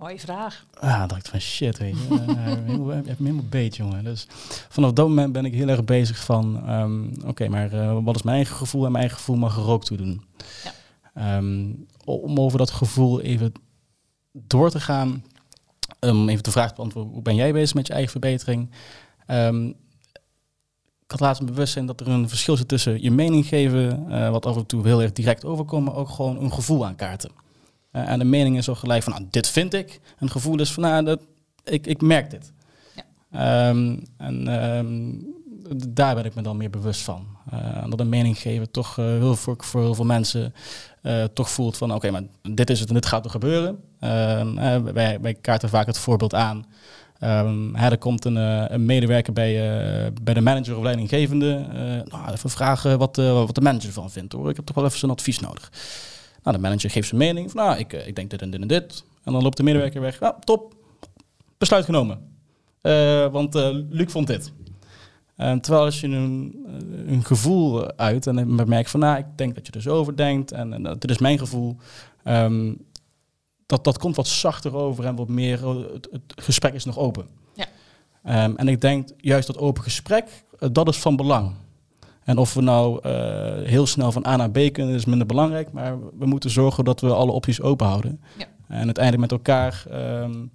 [0.03, 0.65] Mooie vraag.
[0.79, 2.21] Ah, dacht ik van shit, weet je.
[2.65, 4.03] helemaal, heb me helemaal beet, jongen.
[4.03, 4.27] Dus
[4.69, 6.69] vanaf dat moment ben ik heel erg bezig van...
[6.69, 8.85] Um, Oké, maar uh, wat is mijn eigen gevoel?
[8.85, 10.23] En mijn eigen gevoel mag er ook toe doen.
[11.13, 11.37] Ja.
[11.37, 13.51] Um, om over dat gevoel even
[14.31, 15.23] door te gaan...
[15.99, 18.69] Um, even de vraag te beantwoorden, hoe ben jij bezig met je eigen verbetering?
[21.03, 24.05] ik had laatst een bewustzijn dat er een verschil zit tussen je mening geven...
[24.09, 27.31] Uh, wat af en toe heel erg direct overkomt, maar ook gewoon een gevoel aankaarten.
[27.95, 29.89] Uh, en de mening is ook gelijk van, nou, dit vind ik.
[29.93, 31.19] En het gevoel is van, nou, dat,
[31.63, 32.51] ik, ik merk dit.
[32.95, 33.69] Ja.
[33.69, 35.25] Um, en um,
[35.87, 37.27] daar ben ik me dan meer bewust van.
[37.53, 40.53] Uh, dat een mening geven toch uh, heel voor, voor heel veel mensen
[41.33, 43.79] toch voelt van, oké, maar dit is het en dit gaat er gebeuren.
[43.99, 46.65] Ehm, wij, wij kaarten vaak het voorbeeld aan.
[47.23, 48.35] Um, hè, er komt een,
[48.73, 49.53] een medewerker bij,
[50.21, 51.65] bij de manager of leidinggevende.
[52.09, 54.49] Nou, even vragen wat, wat de manager ervan vindt hoor.
[54.49, 55.71] Ik heb toch wel even zijn advies nodig.
[56.43, 57.51] Nou, de manager geeft zijn mening.
[57.51, 59.03] Van, nou, ik, eh, ik denk dit en dit en dit.
[59.23, 60.19] En dan loopt de medewerker weg.
[60.19, 60.75] Nou, top.
[61.57, 62.31] Besluit genomen.
[62.81, 64.51] Uh, want uh, Luc vond dit.
[65.37, 66.65] Uh, terwijl als je een,
[67.07, 70.51] een gevoel uit en merkt van, nou, ik denk dat je er zo over denkt
[70.51, 71.77] en, en dit is mijn gevoel.
[72.23, 72.85] Um,
[73.65, 77.27] dat, dat komt wat zachter over en wat meer, het, het gesprek is nog open.
[77.53, 78.43] Ja.
[78.45, 81.53] Um, en ik denk juist dat open gesprek, dat is van belang.
[82.23, 85.71] En of we nou uh, heel snel van A naar B kunnen, is minder belangrijk.
[85.71, 88.21] Maar we moeten zorgen dat we alle opties open houden.
[88.37, 88.45] Ja.
[88.67, 89.85] En uiteindelijk met elkaar
[90.21, 90.51] um,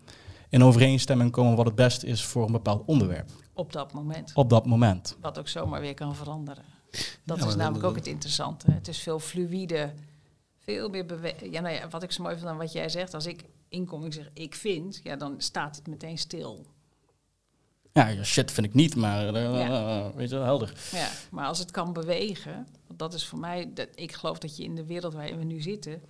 [0.49, 3.31] in overeenstemming komen wat het beste is voor een bepaald onderwerp.
[3.55, 4.31] Op dat moment.
[4.35, 5.17] Op dat moment.
[5.21, 6.65] Wat ook zomaar weer kan veranderen.
[7.25, 8.71] Dat is namelijk ook het interessante.
[8.71, 9.93] Het is veel fluïde,
[10.59, 11.51] veel meer bewegen.
[11.51, 14.05] Ja, nou ja, wat ik zo mooi vind aan wat jij zegt, als ik inkom
[14.05, 16.67] en zeg ik vind, ja, dan staat het meteen stil.
[17.93, 20.73] Ja, shit vind ik niet, maar uh, weet je wel, helder.
[20.93, 24.65] Ja, maar als het kan bewegen, dat is voor mij, dat, ik geloof dat je
[24.65, 26.03] in de wereld waarin we nu zitten,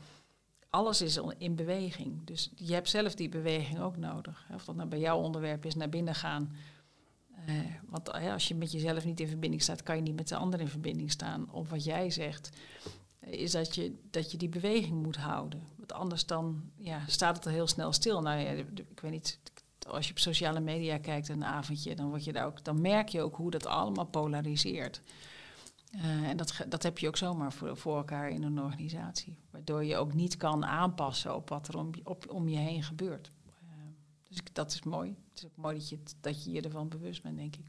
[0.70, 2.24] alles is in beweging.
[2.24, 4.46] Dus je hebt zelf die beweging ook nodig.
[4.54, 6.56] Of dat nou bij jouw onderwerp is, naar binnen gaan.
[7.48, 7.54] Uh,
[7.86, 10.36] want uh, als je met jezelf niet in verbinding staat, kan je niet met de
[10.36, 11.52] ander in verbinding staan.
[11.52, 12.50] Of wat jij zegt,
[13.20, 15.62] is dat je, dat je die beweging moet houden.
[15.76, 18.20] Want anders dan ja, staat het er heel snel stil.
[18.20, 19.38] Nou ja, ik weet niet,
[19.88, 23.08] als je op sociale media kijkt een avondje, dan, word je daar ook, dan merk
[23.08, 25.00] je ook hoe dat allemaal polariseert.
[25.94, 29.38] Uh, en dat, dat heb je ook zomaar voor, voor elkaar in een organisatie.
[29.50, 33.30] Waardoor je ook niet kan aanpassen op wat er om, op, om je heen gebeurt.
[33.46, 33.52] Uh,
[34.28, 35.16] dus ik, dat is mooi.
[35.30, 37.66] Het is ook mooi dat je, dat je ervan bewust bent, denk ik.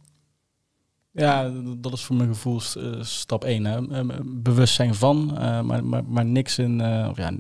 [1.12, 3.66] Ja, dat is voor mijn gevoel uh, stap 1.
[3.66, 4.04] Hè.
[4.24, 5.26] Bewustzijn van,
[5.66, 7.32] maar, maar, maar niks in, of ja,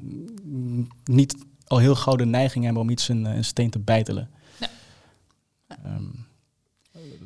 [1.04, 4.30] niet al heel gauw de neiging hebben om iets in, in steen te bijtelen.
[5.96, 6.28] Um,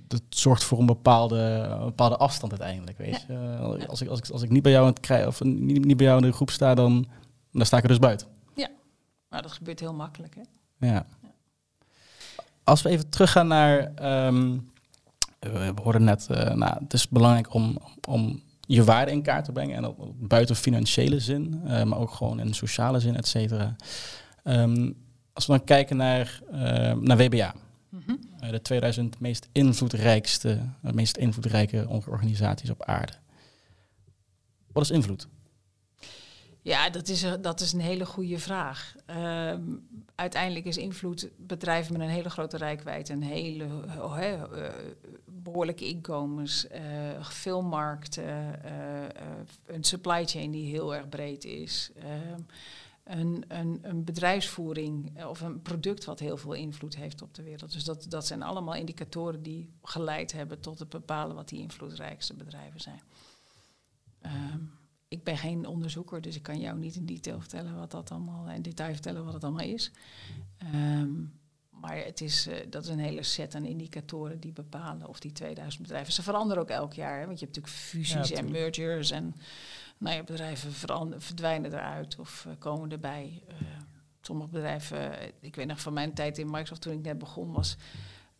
[0.07, 2.97] dat zorgt voor een bepaalde, een bepaalde afstand uiteindelijk.
[2.97, 3.33] Weet je?
[3.33, 5.85] Uh, als, ik, als, ik, als ik niet bij jou aan het krijgen of niet,
[5.85, 7.07] niet bij jou in de groep sta, dan,
[7.51, 8.27] dan sta ik er dus buiten.
[8.55, 8.69] Ja,
[9.29, 10.35] maar dat gebeurt heel makkelijk.
[10.35, 10.41] Hè?
[10.87, 11.05] Ja.
[11.21, 11.31] ja.
[12.63, 13.93] Als we even teruggaan naar.
[13.95, 14.57] ehm,
[15.39, 19.51] we hoorden net, eh, nou, het is belangrijk om, om je waarde in kaart te
[19.51, 19.75] brengen.
[19.75, 23.75] En ook buiten financiële zin, eh, maar ook gewoon in sociale zin, et cetera.
[24.43, 24.91] Ehm,
[25.33, 27.53] als we dan kijken naar, eh, naar WBA,
[27.91, 28.13] eh,
[28.51, 33.13] de 2000 meest invloedrijkste, eh, meest invloedrijke organisaties op aarde.
[34.71, 35.27] Wat is invloed?
[36.61, 38.95] Ja, dat is, een- dat is een hele goede vraag.
[39.05, 39.61] Ehm,
[40.15, 43.65] uiteindelijk is invloed bedrijven met een hele grote rijkwijde, een hele
[43.99, 44.41] oh, eh,
[45.25, 46.81] behoorlijke inkomens, eh,
[47.21, 49.09] veel markten, eh, eh,
[49.65, 51.91] een supply chain die heel erg breed is.
[53.03, 57.43] Een, een, een bedrijfsvoering eh, of een product wat heel veel invloed heeft op de
[57.43, 57.71] wereld.
[57.71, 62.33] Dus dat, dat zijn allemaal indicatoren die geleid hebben tot het bepalen wat die invloedrijkste
[62.33, 63.01] bedrijven zijn.
[64.21, 64.59] Ehm,
[65.07, 68.49] ik ben geen onderzoeker, dus ik kan jou niet in detail vertellen wat dat allemaal,
[68.49, 69.91] in detail vertellen wat het allemaal is.
[70.57, 71.11] Ehm,
[71.69, 75.31] maar het is, eh, dat is een hele set aan indicatoren die bepalen of die
[75.31, 76.13] 2000 bedrijven.
[76.13, 79.35] Ze veranderen ook elk jaar, hè, want je hebt natuurlijk fusies Ja, en mergers en
[80.03, 80.71] nou bedrijven
[81.21, 83.43] verdwijnen eruit of eh, komen erbij.
[83.47, 83.55] Eh,
[84.21, 87.51] sommige bedrijven, eh, ik weet nog van mijn tijd in Microsoft toen ik net begon,
[87.51, 87.75] was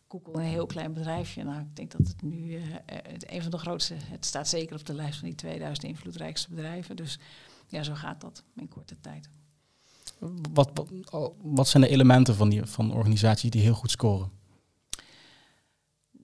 [0.08, 1.44] Google een heel klein bedrijfje.
[1.44, 2.60] Nou, ik denk dat het nu
[3.18, 6.96] een van de grootste, het staat zeker op de lijst van die 2000 invloedrijkste bedrijven.
[6.96, 7.18] Dus
[7.68, 9.28] ja, zo gaat dat in korte tijd.
[10.52, 10.88] Wat, wat,
[11.42, 14.30] wat zijn de elementen van, die, van organisaties die heel goed scoren?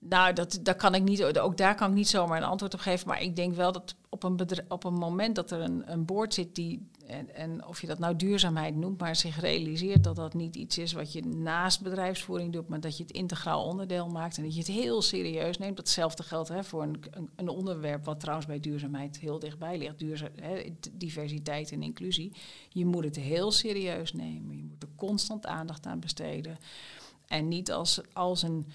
[0.08, 2.80] Nou, dat, dat kan ik niet, ook daar kan ik niet zomaar een antwoord op
[2.80, 3.08] geven.
[3.08, 6.34] Maar ik denk wel dat op een, op een moment dat er een, een board
[6.34, 10.34] zit die, en, en of je dat nou duurzaamheid noemt, maar zich realiseert dat dat
[10.34, 14.36] niet iets is wat je naast bedrijfsvoering doet, maar dat je het integraal onderdeel maakt
[14.36, 15.76] en dat je het heel serieus neemt.
[15.76, 17.02] Datzelfde geldt hè, voor een,
[17.36, 22.32] een, onderwerp wat trouwens bij duurzaamheid heel dichtbij ligt, hè, diversiteit en inclusie.
[22.68, 24.56] Je moet het heel serieus nemen.
[24.56, 26.58] Je moet er constant aandacht aan besteden.
[27.26, 28.66] En niet als, als een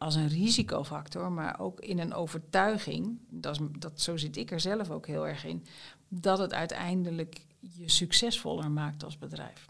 [0.00, 4.90] als een risicofactor, maar ook in een overtuiging, dat, dat, zo zit ik er zelf
[4.90, 5.66] ook heel erg in,
[6.08, 9.68] dat het uiteindelijk je succesvoller maakt als bedrijf.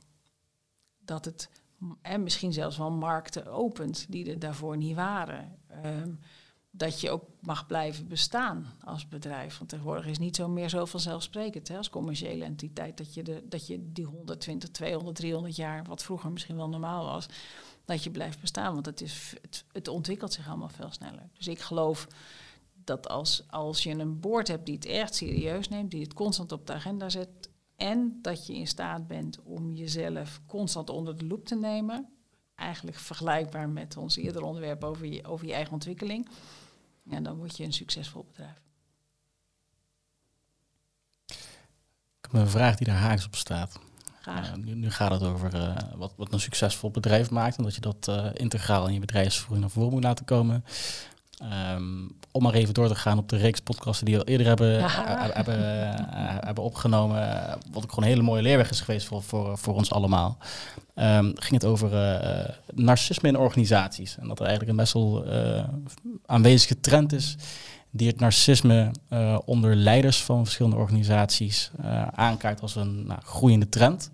[0.99, 1.51] Dat het
[2.03, 5.59] en misschien zelfs wel markten opent die er daarvoor niet waren.
[5.85, 6.19] Um,
[6.71, 9.59] dat je ook mag blijven bestaan als bedrijf.
[9.59, 13.43] Want tegenwoordig is niet zo meer zo vanzelfsprekend hè, als commerciële entiteit dat je, de,
[13.49, 17.27] dat je die 120, 200, 300 jaar, wat vroeger misschien wel normaal was,
[17.91, 18.73] dat je blijft bestaan.
[18.73, 19.35] Want het, is,
[19.73, 21.29] het, ontwikkelt zich allemaal veel sneller.
[21.33, 22.07] Dus ik geloof
[22.85, 26.53] dat als, als je een board hebt die het echt serieus neemt, die het constant
[26.53, 27.29] op de agenda zet,
[27.77, 32.09] en dat je in staat bent om jezelf constant onder de loep te nemen,
[32.55, 36.29] eigenlijk vergelijkbaar met ons eerdere onderwerp over je, over je eigen ontwikkeling,
[37.03, 38.63] ja, dan word je een succesvol bedrijf.
[42.17, 43.81] Ik heb een vraag die daar haaks op staat.
[44.65, 47.81] Nu, nu, gaat het over uh, wat, wat een succesvol bedrijf maakt en dat je
[47.81, 50.65] dat uh, integraal in je bedrijfsvoering naar voren moet laten komen.
[51.75, 54.47] Um, om maar even door te gaan op de reeks podcasten die we al eerder
[54.47, 55.31] hebben, ja.
[55.33, 55.61] hebben,
[56.45, 57.19] hebben opgenomen.
[57.73, 60.39] Wat ook gewoon een hele mooie leerweg is geweest voor, voor, voor ons allemaal.
[60.95, 64.17] Um, ging het over uh, narcisme in organisaties.
[64.19, 65.65] En dat er eigenlijk een best wel uh,
[66.27, 67.37] aanwezige trend is
[67.91, 71.71] die het narcisme uh, onder leiders van verschillende organisaties
[72.15, 74.11] aankaart als een nou, groeiende trend.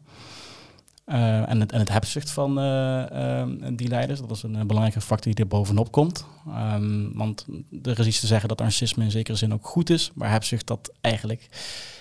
[1.07, 5.01] Uh, en, het, en het hebzucht van uh, uh, die leiders, dat is een, belangrijke
[5.01, 6.27] factor die er bovenop komt.
[6.49, 7.47] Um, want
[7.83, 10.67] er is iets te zeggen dat narcisme in zekere zin ook goed is, maar hebzucht
[10.67, 11.49] dat eigenlijk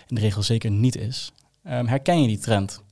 [0.08, 1.32] in de regel zeker niet is.
[1.64, 2.84] Um, herken je die trend?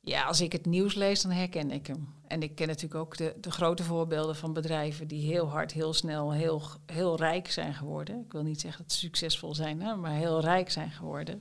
[0.00, 2.08] Ja, als ik het nieuws lees, dan herken ik hem.
[2.26, 5.94] En ik ken natuurlijk ook de, de grote voorbeelden van bedrijven die heel hard, heel
[5.94, 8.24] snel, heel, heel rijk zijn geworden.
[8.26, 11.40] Ik wil niet zeggen dat ze succesvol zijn, hè, maar heel rijk zijn geworden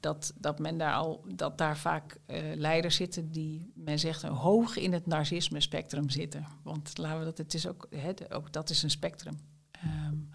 [0.00, 4.76] dat, dat men daar al dat daar vaak uh, leiders zitten die men zegt hoog
[4.76, 6.46] in het narcisme spectrum zitten.
[6.62, 9.38] Want laten we dat, het is ook, hè, ook dat is een spectrum.
[9.84, 10.30] Um,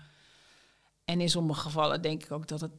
[1.05, 2.71] en in sommige gevallen denk ik ook dat het,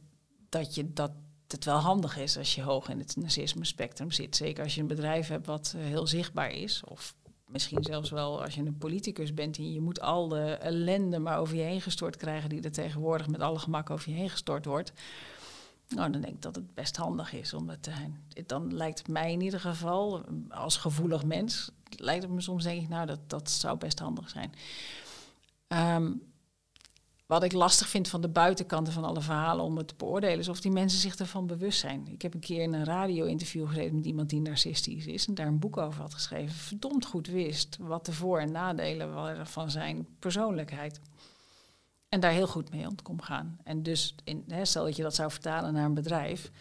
[0.49, 1.11] dat je dat
[1.47, 4.35] het wel handig is als je hoog in het narcisme spectrum zit.
[4.35, 6.83] Zeker als je een bedrijf hebt wat uh, heel zichtbaar is.
[6.85, 11.19] Of misschien zelfs wel als je een politicus bent en je moet al de ellende
[11.19, 14.29] maar over je heen gestort krijgen die er tegenwoordig met alle gemak over je heen
[14.29, 14.93] gestort wordt.
[15.89, 18.23] Nou, dan denk ik dat het best handig is om dat te zijn.
[18.45, 22.81] Dan lijkt het mij in ieder geval, als gevoelig mens, lijkt het me soms denk
[22.81, 24.53] ik, nou, dat, dat zou best handig zijn.
[25.67, 26.21] Um,
[27.27, 30.47] wat ik lastig vind van de buitenkanten van alle verhalen om het te beoordelen, is
[30.47, 32.07] of die mensen zich ervan bewust zijn.
[32.07, 35.47] Ik heb een keer in een radio-interview gezeten met iemand die narcistisch is en daar
[35.47, 36.55] een boek over had geschreven.
[36.55, 40.99] Verdomd goed wist wat de voor- en nadelen van zijn persoonlijkheid.
[42.09, 43.57] En daar heel goed mee om kon gaan.
[43.63, 46.51] En dus, in, hè, stel dat je dat zou vertalen naar een bedrijf,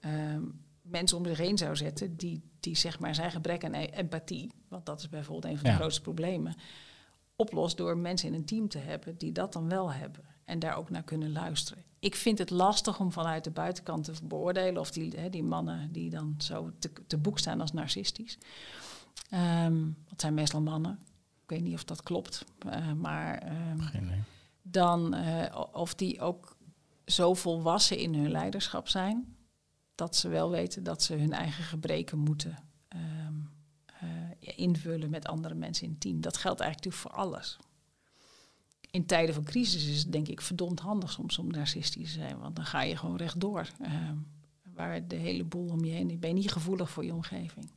[0.00, 3.84] um, mensen om zich heen zou zetten die, die zeg maar zijn gebrek aan e-
[3.84, 5.76] empathie, want dat is bijvoorbeeld een van de Ja.
[5.76, 6.54] grootste problemen,
[7.36, 10.76] oplost door mensen in een team te hebben die dat dan wel hebben en daar
[10.76, 11.82] ook naar kunnen luisteren.
[11.98, 15.92] Ik vind het lastig om vanuit de buitenkant te beoordelen of die, hè, die mannen
[15.92, 18.38] die dan zo te, te boek staan als narcistisch.
[19.30, 20.98] Ehm dat zijn meestal mannen.
[21.42, 24.22] Ik weet niet of dat klopt, eh, maar ehm, Geen idee.
[24.70, 26.56] Dan eh, of die ook
[27.06, 29.36] zo volwassen in hun leiderschap zijn
[29.94, 32.56] dat ze wel weten dat ze hun eigen gebreken moeten
[32.88, 33.34] ehm,
[33.86, 36.20] eh, invullen met andere mensen in team.
[36.20, 37.56] Dat geldt eigenlijk voor alles.
[38.90, 42.38] In tijden van crisis is het denk ik verdomd handig soms om narcistisch te zijn,
[42.38, 43.70] want dan ga je gewoon rechtdoor.
[43.80, 44.16] ehm,
[44.74, 47.70] waar de hele boel om je heen, ben je niet gevoelig voor je omgeving.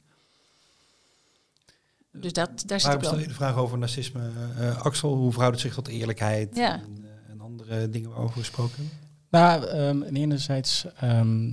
[2.19, 3.27] Dus dat, daar zit Waarom ik wel.
[3.27, 4.29] de vraag over narcisme?
[4.59, 6.73] Eh, Axel, hoe verhoudt het zich tot eerlijkheid Ja.
[6.73, 8.93] en, eh, en andere dingen waarover gesproken hebben?
[9.29, 11.51] Nou, ehm, en enerzijds, ehm,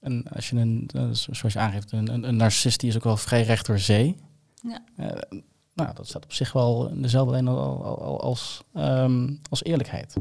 [0.00, 2.96] een, als je een, eh, zo- zoals je aangeeft, een, een, een narcist die is
[2.96, 4.16] ook wel vrij recht door zee.
[4.62, 4.80] Ja.
[4.96, 5.38] Eh,
[5.74, 9.64] nou, dat staat op zich wel in dezelfde lijn al, al- al- als, ehm, als
[9.64, 10.16] eerlijkheid.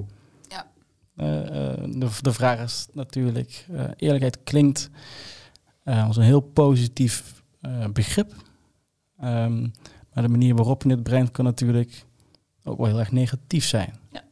[0.49, 0.67] Ja.
[1.15, 4.89] Eh, eh, de, de vraag is natuurlijk, eh, eerlijkheid klinkt
[5.83, 8.33] eh, als een heel positief eh, begrip.
[9.19, 9.61] Ehm,
[10.13, 12.05] maar de manier waarop je het brengt kan natuurlijk
[12.63, 13.93] ook wel heel erg negatief zijn.
[14.11, 14.23] Ja.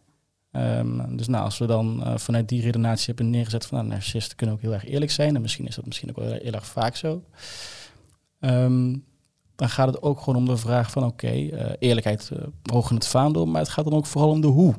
[0.51, 4.37] Ehm, dus nou, als we dan eh, vanuit die redenatie hebben neergezet van nou, narcisten
[4.37, 5.35] kunnen ook heel erg eerlijk zijn.
[5.35, 7.23] En misschien is dat misschien ook wel heel erg vaak zo.
[8.39, 8.95] Ehm,
[9.55, 12.95] dan gaat het ook gewoon om de vraag van oké, eh, eerlijkheid eh, hoog in
[12.95, 14.73] het vaandel, maar het gaat dan ook vooral om de hoe.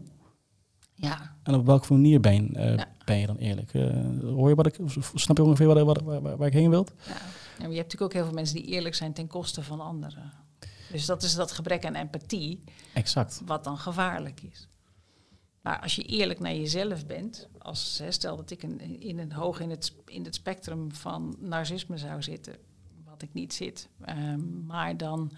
[0.95, 2.87] Ja, En op welke manier ben, je, Ja.
[3.05, 3.73] ben je dan eerlijk?
[4.23, 4.77] Hoor je wat ik,
[5.15, 6.87] snap je ongeveer waar, waar, waar ik heen wil?
[7.07, 7.13] Ja.
[7.59, 10.33] Je hebt natuurlijk ook heel veel mensen die eerlijk zijn ten koste van anderen.
[10.91, 12.61] Dus dat is dat gebrek aan empathie,
[12.95, 13.43] Exact.
[13.45, 14.69] wat dan gevaarlijk is.
[15.61, 19.33] Maar als je eerlijk naar jezelf bent, als, hè, stel dat ik een, in een,
[19.33, 22.57] hoog in het, in het spectrum van narcisme zou zitten,
[23.05, 25.33] wat ik niet zit, ehm, maar dan,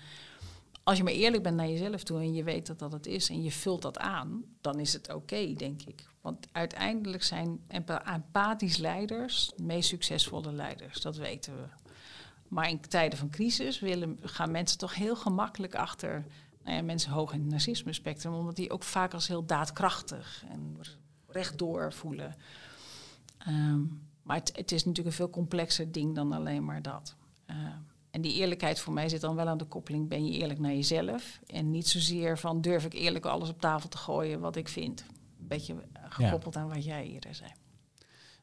[0.83, 3.29] als je maar eerlijk bent naar jezelf toe en je weet dat dat het is
[3.29, 6.05] en je vult dat aan, dan is het oké, denk ik.
[6.21, 11.86] Want uiteindelijk zijn empa- empathisch leiders de meest succesvolle leiders, dat weten we.
[12.49, 16.27] Maar in tijden van crisis willen, gaan mensen toch heel gemakkelijk achter
[16.67, 20.45] nou ja, mensen hoog in het narcisme spectrum, omdat die ook vaak als heel daadkrachtig
[20.49, 20.77] en
[21.27, 22.35] rechtdoor voelen.
[23.39, 23.81] Ehm,
[24.23, 27.17] maar het, het is natuurlijk een veel complexer ding dan alleen maar dat.
[27.47, 27.79] Ehm,
[28.11, 30.75] en die eerlijkheid voor mij zit dan wel aan de koppeling, ben je eerlijk naar
[30.75, 31.41] jezelf?
[31.47, 35.05] En niet zozeer van durf ik eerlijk alles op tafel te gooien wat ik vind.
[35.41, 37.51] Een beetje gekoppeld aan wat jij eerder zei.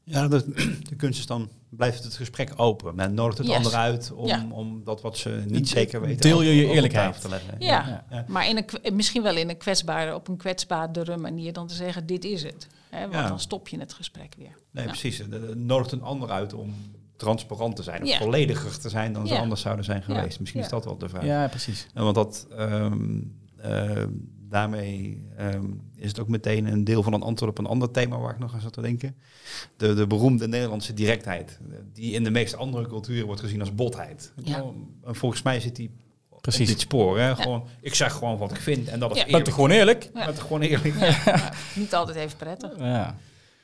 [0.03, 0.45] Ja, de,
[0.89, 2.95] de kunst is dan, blijft het gesprek open.
[2.95, 3.55] Men nodigt het Yes.
[3.55, 4.45] ander uit om, Ja.
[4.49, 6.21] om dat wat ze niet zeker weten...
[6.21, 7.21] Deel je je eerlijkheid.
[7.21, 7.55] te leggen.
[7.59, 8.05] Ja, Ja.
[8.09, 8.25] Ja.
[8.27, 12.05] maar in een, misschien wel in een kwetsbare, op een kwetsbaardere manier dan te zeggen,
[12.05, 12.67] dit is het.
[12.89, 13.27] Hè, want Ja.
[13.27, 14.55] dan stop je het gesprek weer.
[14.71, 15.17] Nee, precies.
[15.17, 16.73] Het nodigt een ander uit om
[17.17, 18.01] transparant te zijn.
[18.01, 18.17] Of Ja.
[18.17, 20.15] vollediger te zijn dan ze anders zouden zijn Ja.
[20.15, 20.39] geweest.
[20.39, 21.25] Misschien is dat wel de vraag.
[21.25, 21.87] Ja, precies.
[21.93, 23.19] En want dat, ehm,
[23.61, 24.09] ehm,
[24.53, 28.17] daarmee ehm, is het ook meteen een deel van een antwoord op een ander thema
[28.17, 29.15] waar ik nog aan zat te denken.
[29.77, 31.59] De, de beroemde Nederlandse directheid,
[31.93, 34.33] die in de meeste andere culturen wordt gezien als botheid.
[34.43, 34.63] Ja.
[35.05, 35.91] En volgens mij zit die
[36.41, 36.61] Precies.
[36.61, 37.19] op dit spoor.
[37.19, 37.35] Hè?
[37.35, 39.25] Gewoon, ik zeg gewoon wat ik vind en dat is Ja.
[39.25, 39.49] eerlijk.
[39.49, 40.09] gewoon eerlijk?
[40.13, 40.31] Ja.
[40.33, 40.93] Gewoon eerlijk.
[41.75, 42.71] Niet altijd even prettig.
[42.77, 43.15] Ja.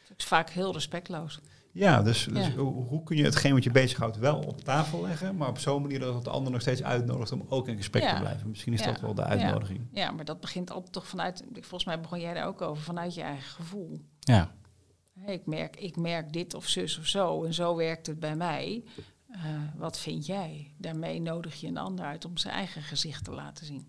[0.07, 1.39] Het is vaak heel respectloos.
[1.71, 2.51] Ja, dus, dus Ja.
[2.53, 5.81] hoe hoe kun je hetgeen wat je bezighoudt wel op tafel leggen, maar op zo'n
[5.81, 8.13] manier dat het de ander nog steeds uitnodigt om ook in gesprek Ja.
[8.13, 8.49] te blijven.
[8.49, 8.85] Misschien is Ja.
[8.85, 9.87] dat wel de uitnodiging.
[9.91, 13.13] Ja, maar dat begint altijd toch vanuit, volgens mij begon jij daar ook over, vanuit
[13.13, 14.01] je eigen gevoel.
[14.19, 14.51] Ja.
[15.19, 18.35] Hé, ik, merk, ik merk dit of zus of zo en zo werkt het bij
[18.35, 18.83] mij.
[19.29, 19.41] Eh,
[19.77, 20.73] wat vind jij?
[20.77, 23.87] Daarmee nodig je een ander uit om zijn eigen gezicht te laten zien.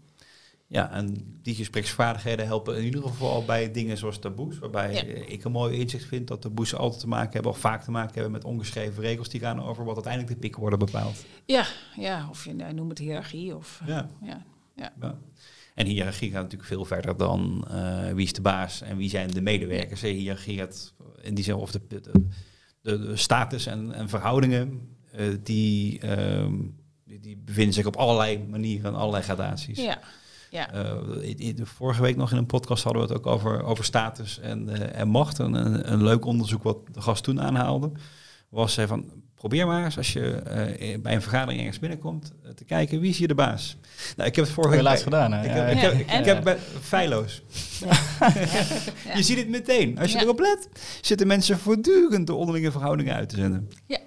[0.73, 5.03] Ja, en die gespreksvaardigheden helpen in ieder geval bij dingen zoals taboes, waarbij Ja.
[5.05, 7.91] eh, ik een mooi inzicht vind dat taboes altijd te maken hebben, of vaak te
[7.91, 11.25] maken hebben met ongeschreven regels die gaan over wat uiteindelijk de pikken worden bepaald.
[11.47, 13.81] Ja, ja of je nou, noem het hiërarchie of...
[13.83, 14.11] eh, Ja.
[14.23, 14.43] ja.
[15.01, 15.19] Ja.
[15.75, 19.31] En hiërarchie gaat natuurlijk veel verder dan eh, wie is de baas en wie zijn
[19.31, 20.01] de medewerkers.
[20.01, 25.27] Hiërarchie gaat in die zin of de, de, de, de status en, en verhoudingen, eh,
[25.43, 26.55] die, ehm,
[27.05, 29.79] die, die bevinden zich op allerlei manieren en allerlei gradaties.
[29.81, 30.01] ja.
[30.51, 30.73] Ja.
[30.73, 33.85] Eh, in- in- vorige week nog in een podcast hadden we het ook over, over
[33.85, 35.39] status en, eh, en macht.
[35.39, 37.91] En een, een leuk onderzoek wat de gast toen aanhaalde,
[38.49, 42.65] was hij van probeer maar eens als je eh, bij een vergadering ergens binnenkomt te
[42.65, 43.77] kijken wie is hier de baas.
[44.17, 45.45] Nou, ik heb het vorige laatst bij- gedaan, hè?
[45.45, 45.91] Ik Ja, heb, ik ja.
[45.91, 46.19] heb, ik, En?
[46.21, 47.43] ik heb bij feilloos.
[47.81, 47.93] Ja.
[49.17, 49.99] Je ziet het meteen.
[49.99, 50.23] Als je Ja.
[50.25, 50.69] erop let,
[51.01, 53.69] zitten mensen voortdurend de onderlinge verhoudingen uit te zenden.
[53.87, 53.99] Ja,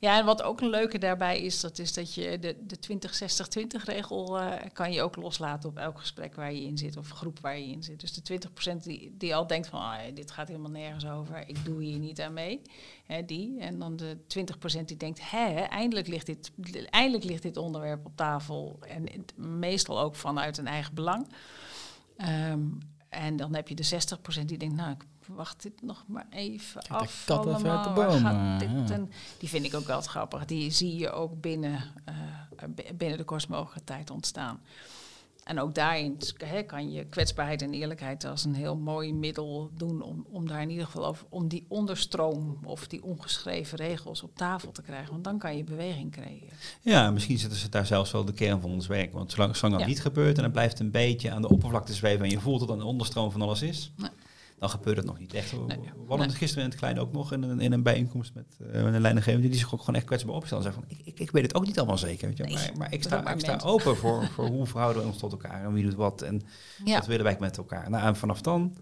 [0.00, 2.78] en wat ook een leuke daarbij is, dat is dat je de, de
[3.80, 7.10] 20-60-20 regel uh, kan je ook loslaten op elk gesprek waar je in zit of
[7.10, 8.00] groep waar je in zit.
[8.00, 8.38] Dus de
[8.72, 11.98] 20% die, die al denkt van, ah, dit gaat helemaal nergens over, ik doe hier
[11.98, 12.62] niet aan mee,
[13.04, 13.58] hè, die.
[13.60, 14.16] En dan de
[14.80, 16.52] 20% die denkt, hè, eindelijk ligt, dit,
[16.90, 18.78] eindelijk ligt dit onderwerp op tafel.
[18.88, 21.28] En meestal ook vanuit een eigen belang.
[22.50, 22.78] Um,
[23.08, 23.98] en dan heb je de
[24.40, 27.24] 60% die denkt, nou, ik wacht dit nog maar even Kijk, af.
[27.26, 28.58] De kat even uit de boom.
[28.58, 30.44] Dit en die vind ik ook wel grappig.
[30.44, 34.60] Die zie je ook binnen, uh, binnen de kortst mogelijke tijd ontstaan.
[35.46, 36.18] En ook daarin
[36.66, 40.70] kan je kwetsbaarheid en eerlijkheid als een heel mooi middel doen om, om daar in
[40.70, 45.12] ieder geval over, om die onderstroom of die ongeschreven regels op tafel te krijgen.
[45.12, 46.56] Want dan kan je beweging creëren.
[46.80, 49.12] Ja, misschien zitten ze daar zelfs wel de kern van ons werk.
[49.12, 52.24] Want zolang, zolang dat niet gebeurt en dan blijft een beetje aan de oppervlakte zweven
[52.24, 53.92] en je voelt dat een onderstroom van alles is.
[53.96, 54.10] Nee
[54.58, 55.50] dan gebeurt het nog niet echt.
[55.50, 55.68] We
[56.08, 58.94] hadden gisteren in het klein ook nog in een, in een bijeenkomst met, uh, met
[58.94, 60.62] een leidinggevende die zich ook gewoon echt kwetsbaar opstellen.
[60.62, 62.44] Zei van, ik, ik, ik, weet het ook niet allemaal zeker, weet je?
[62.52, 65.64] maar, maar ik sta, ik sta open voor, voor hoe verhouden we ons tot elkaar
[65.64, 66.42] en wie doet wat en
[66.84, 67.90] wat willen wij met elkaar.
[67.90, 68.76] Nou, en vanaf dan...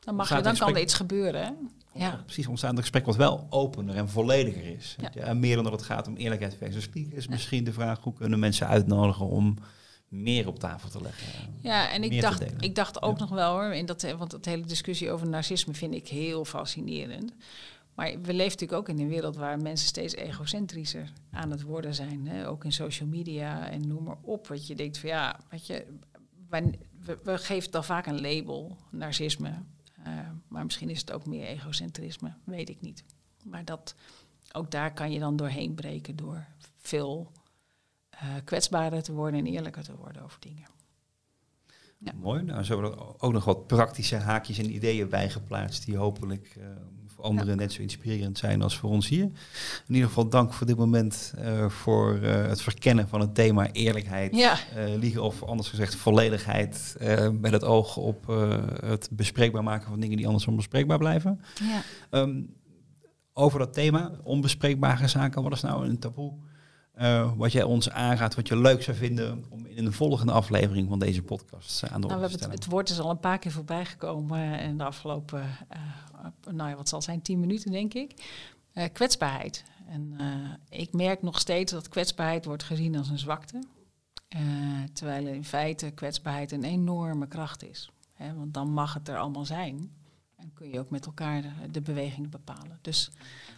[0.00, 1.50] Dan, mag je, dan kan er iets gebeuren, hè?
[1.92, 2.22] Ja.
[2.24, 4.96] precies, ontstaat een gesprek wat wel opener en vollediger is.
[5.00, 5.22] Ja.
[5.22, 8.38] En meer dan dat het gaat om eerlijkheid versus is misschien de vraag hoe kunnen
[8.38, 9.56] mensen uitnodigen om
[10.10, 11.54] meer op tafel te leggen.
[11.60, 14.64] Ja, en ik dacht, ik dacht ook nog wel hoor, in dat, want dat hele
[14.64, 17.32] discussie over narcisme vind ik heel fascinerend.
[17.94, 21.94] Maar we leven natuurlijk ook in een wereld waar mensen steeds egocentrischer aan het worden
[21.94, 22.26] zijn.
[22.26, 22.48] Hè?
[22.48, 24.46] Ook in social media en noem maar op.
[24.46, 25.86] Wat je denkt van ja, wat je,
[26.48, 29.52] we, we geven dan vaak een label, narcisme.
[30.06, 30.06] Uh,
[30.48, 33.04] maar misschien is het ook meer egocentrisme, weet ik niet.
[33.44, 33.94] Maar dat,
[34.52, 36.46] ook daar kan je dan doorheen breken door
[36.76, 37.32] veel
[38.44, 40.68] kwetsbaarder te worden en eerlijker te worden over dingen.
[41.98, 42.12] Ja.
[42.20, 42.42] Mooi.
[42.42, 46.64] Nou, zo hebben we ook nog wat praktische haakjes en ideeën bijgeplaatst die hopelijk uh,
[47.06, 49.24] voor anderen net zo inspirerend zijn als voor ons hier.
[49.86, 54.36] In ieder geval dank voor dit moment uh, voor het verkennen van het thema eerlijkheid,
[54.36, 54.56] ja.
[54.96, 56.96] liegen of anders gezegd volledigheid
[57.40, 58.26] met het oog op
[58.80, 61.40] het bespreekbaar maken van dingen die anders onbespreekbaar blijven.
[61.62, 61.82] Ja.
[62.20, 62.54] Um,
[63.32, 66.32] over dat thema, onbespreekbare zaken, wat is nou een taboe?
[67.00, 70.88] Uh, wat jij ons aangaat, wat je leuk zou vinden om in een volgende aflevering
[70.88, 72.54] van deze podcast aan de nou, te stellen.
[72.54, 76.70] Het, het, woord is al een paar keer voorbij gekomen in de afgelopen, uh, nou
[76.70, 78.14] ja, wat zal zijn, tien minuten denk ik.
[78.74, 79.64] Uh, kwetsbaarheid.
[79.88, 80.16] En
[80.68, 83.62] ik merk nog steeds dat kwetsbaarheid wordt gezien als een zwakte.
[84.92, 87.90] terwijl in feite kwetsbaarheid een enorme kracht is.
[88.12, 89.90] Hè, want dan mag het er allemaal zijn.
[90.36, 92.78] En kun je ook met elkaar de, de beweging bepalen.
[92.80, 93.10] Dus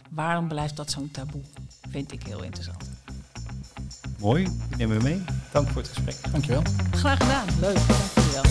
[0.09, 1.41] waarom blijft dat zo'n taboe?
[1.89, 2.89] Vind ik heel interessant.
[4.23, 5.23] Mooi, die nemen we mee.
[5.51, 6.31] Dank voor het gesprek.
[6.31, 6.61] Dankjewel.
[6.91, 7.79] Graag gedaan, leuk.
[7.87, 8.43] Dankjewel.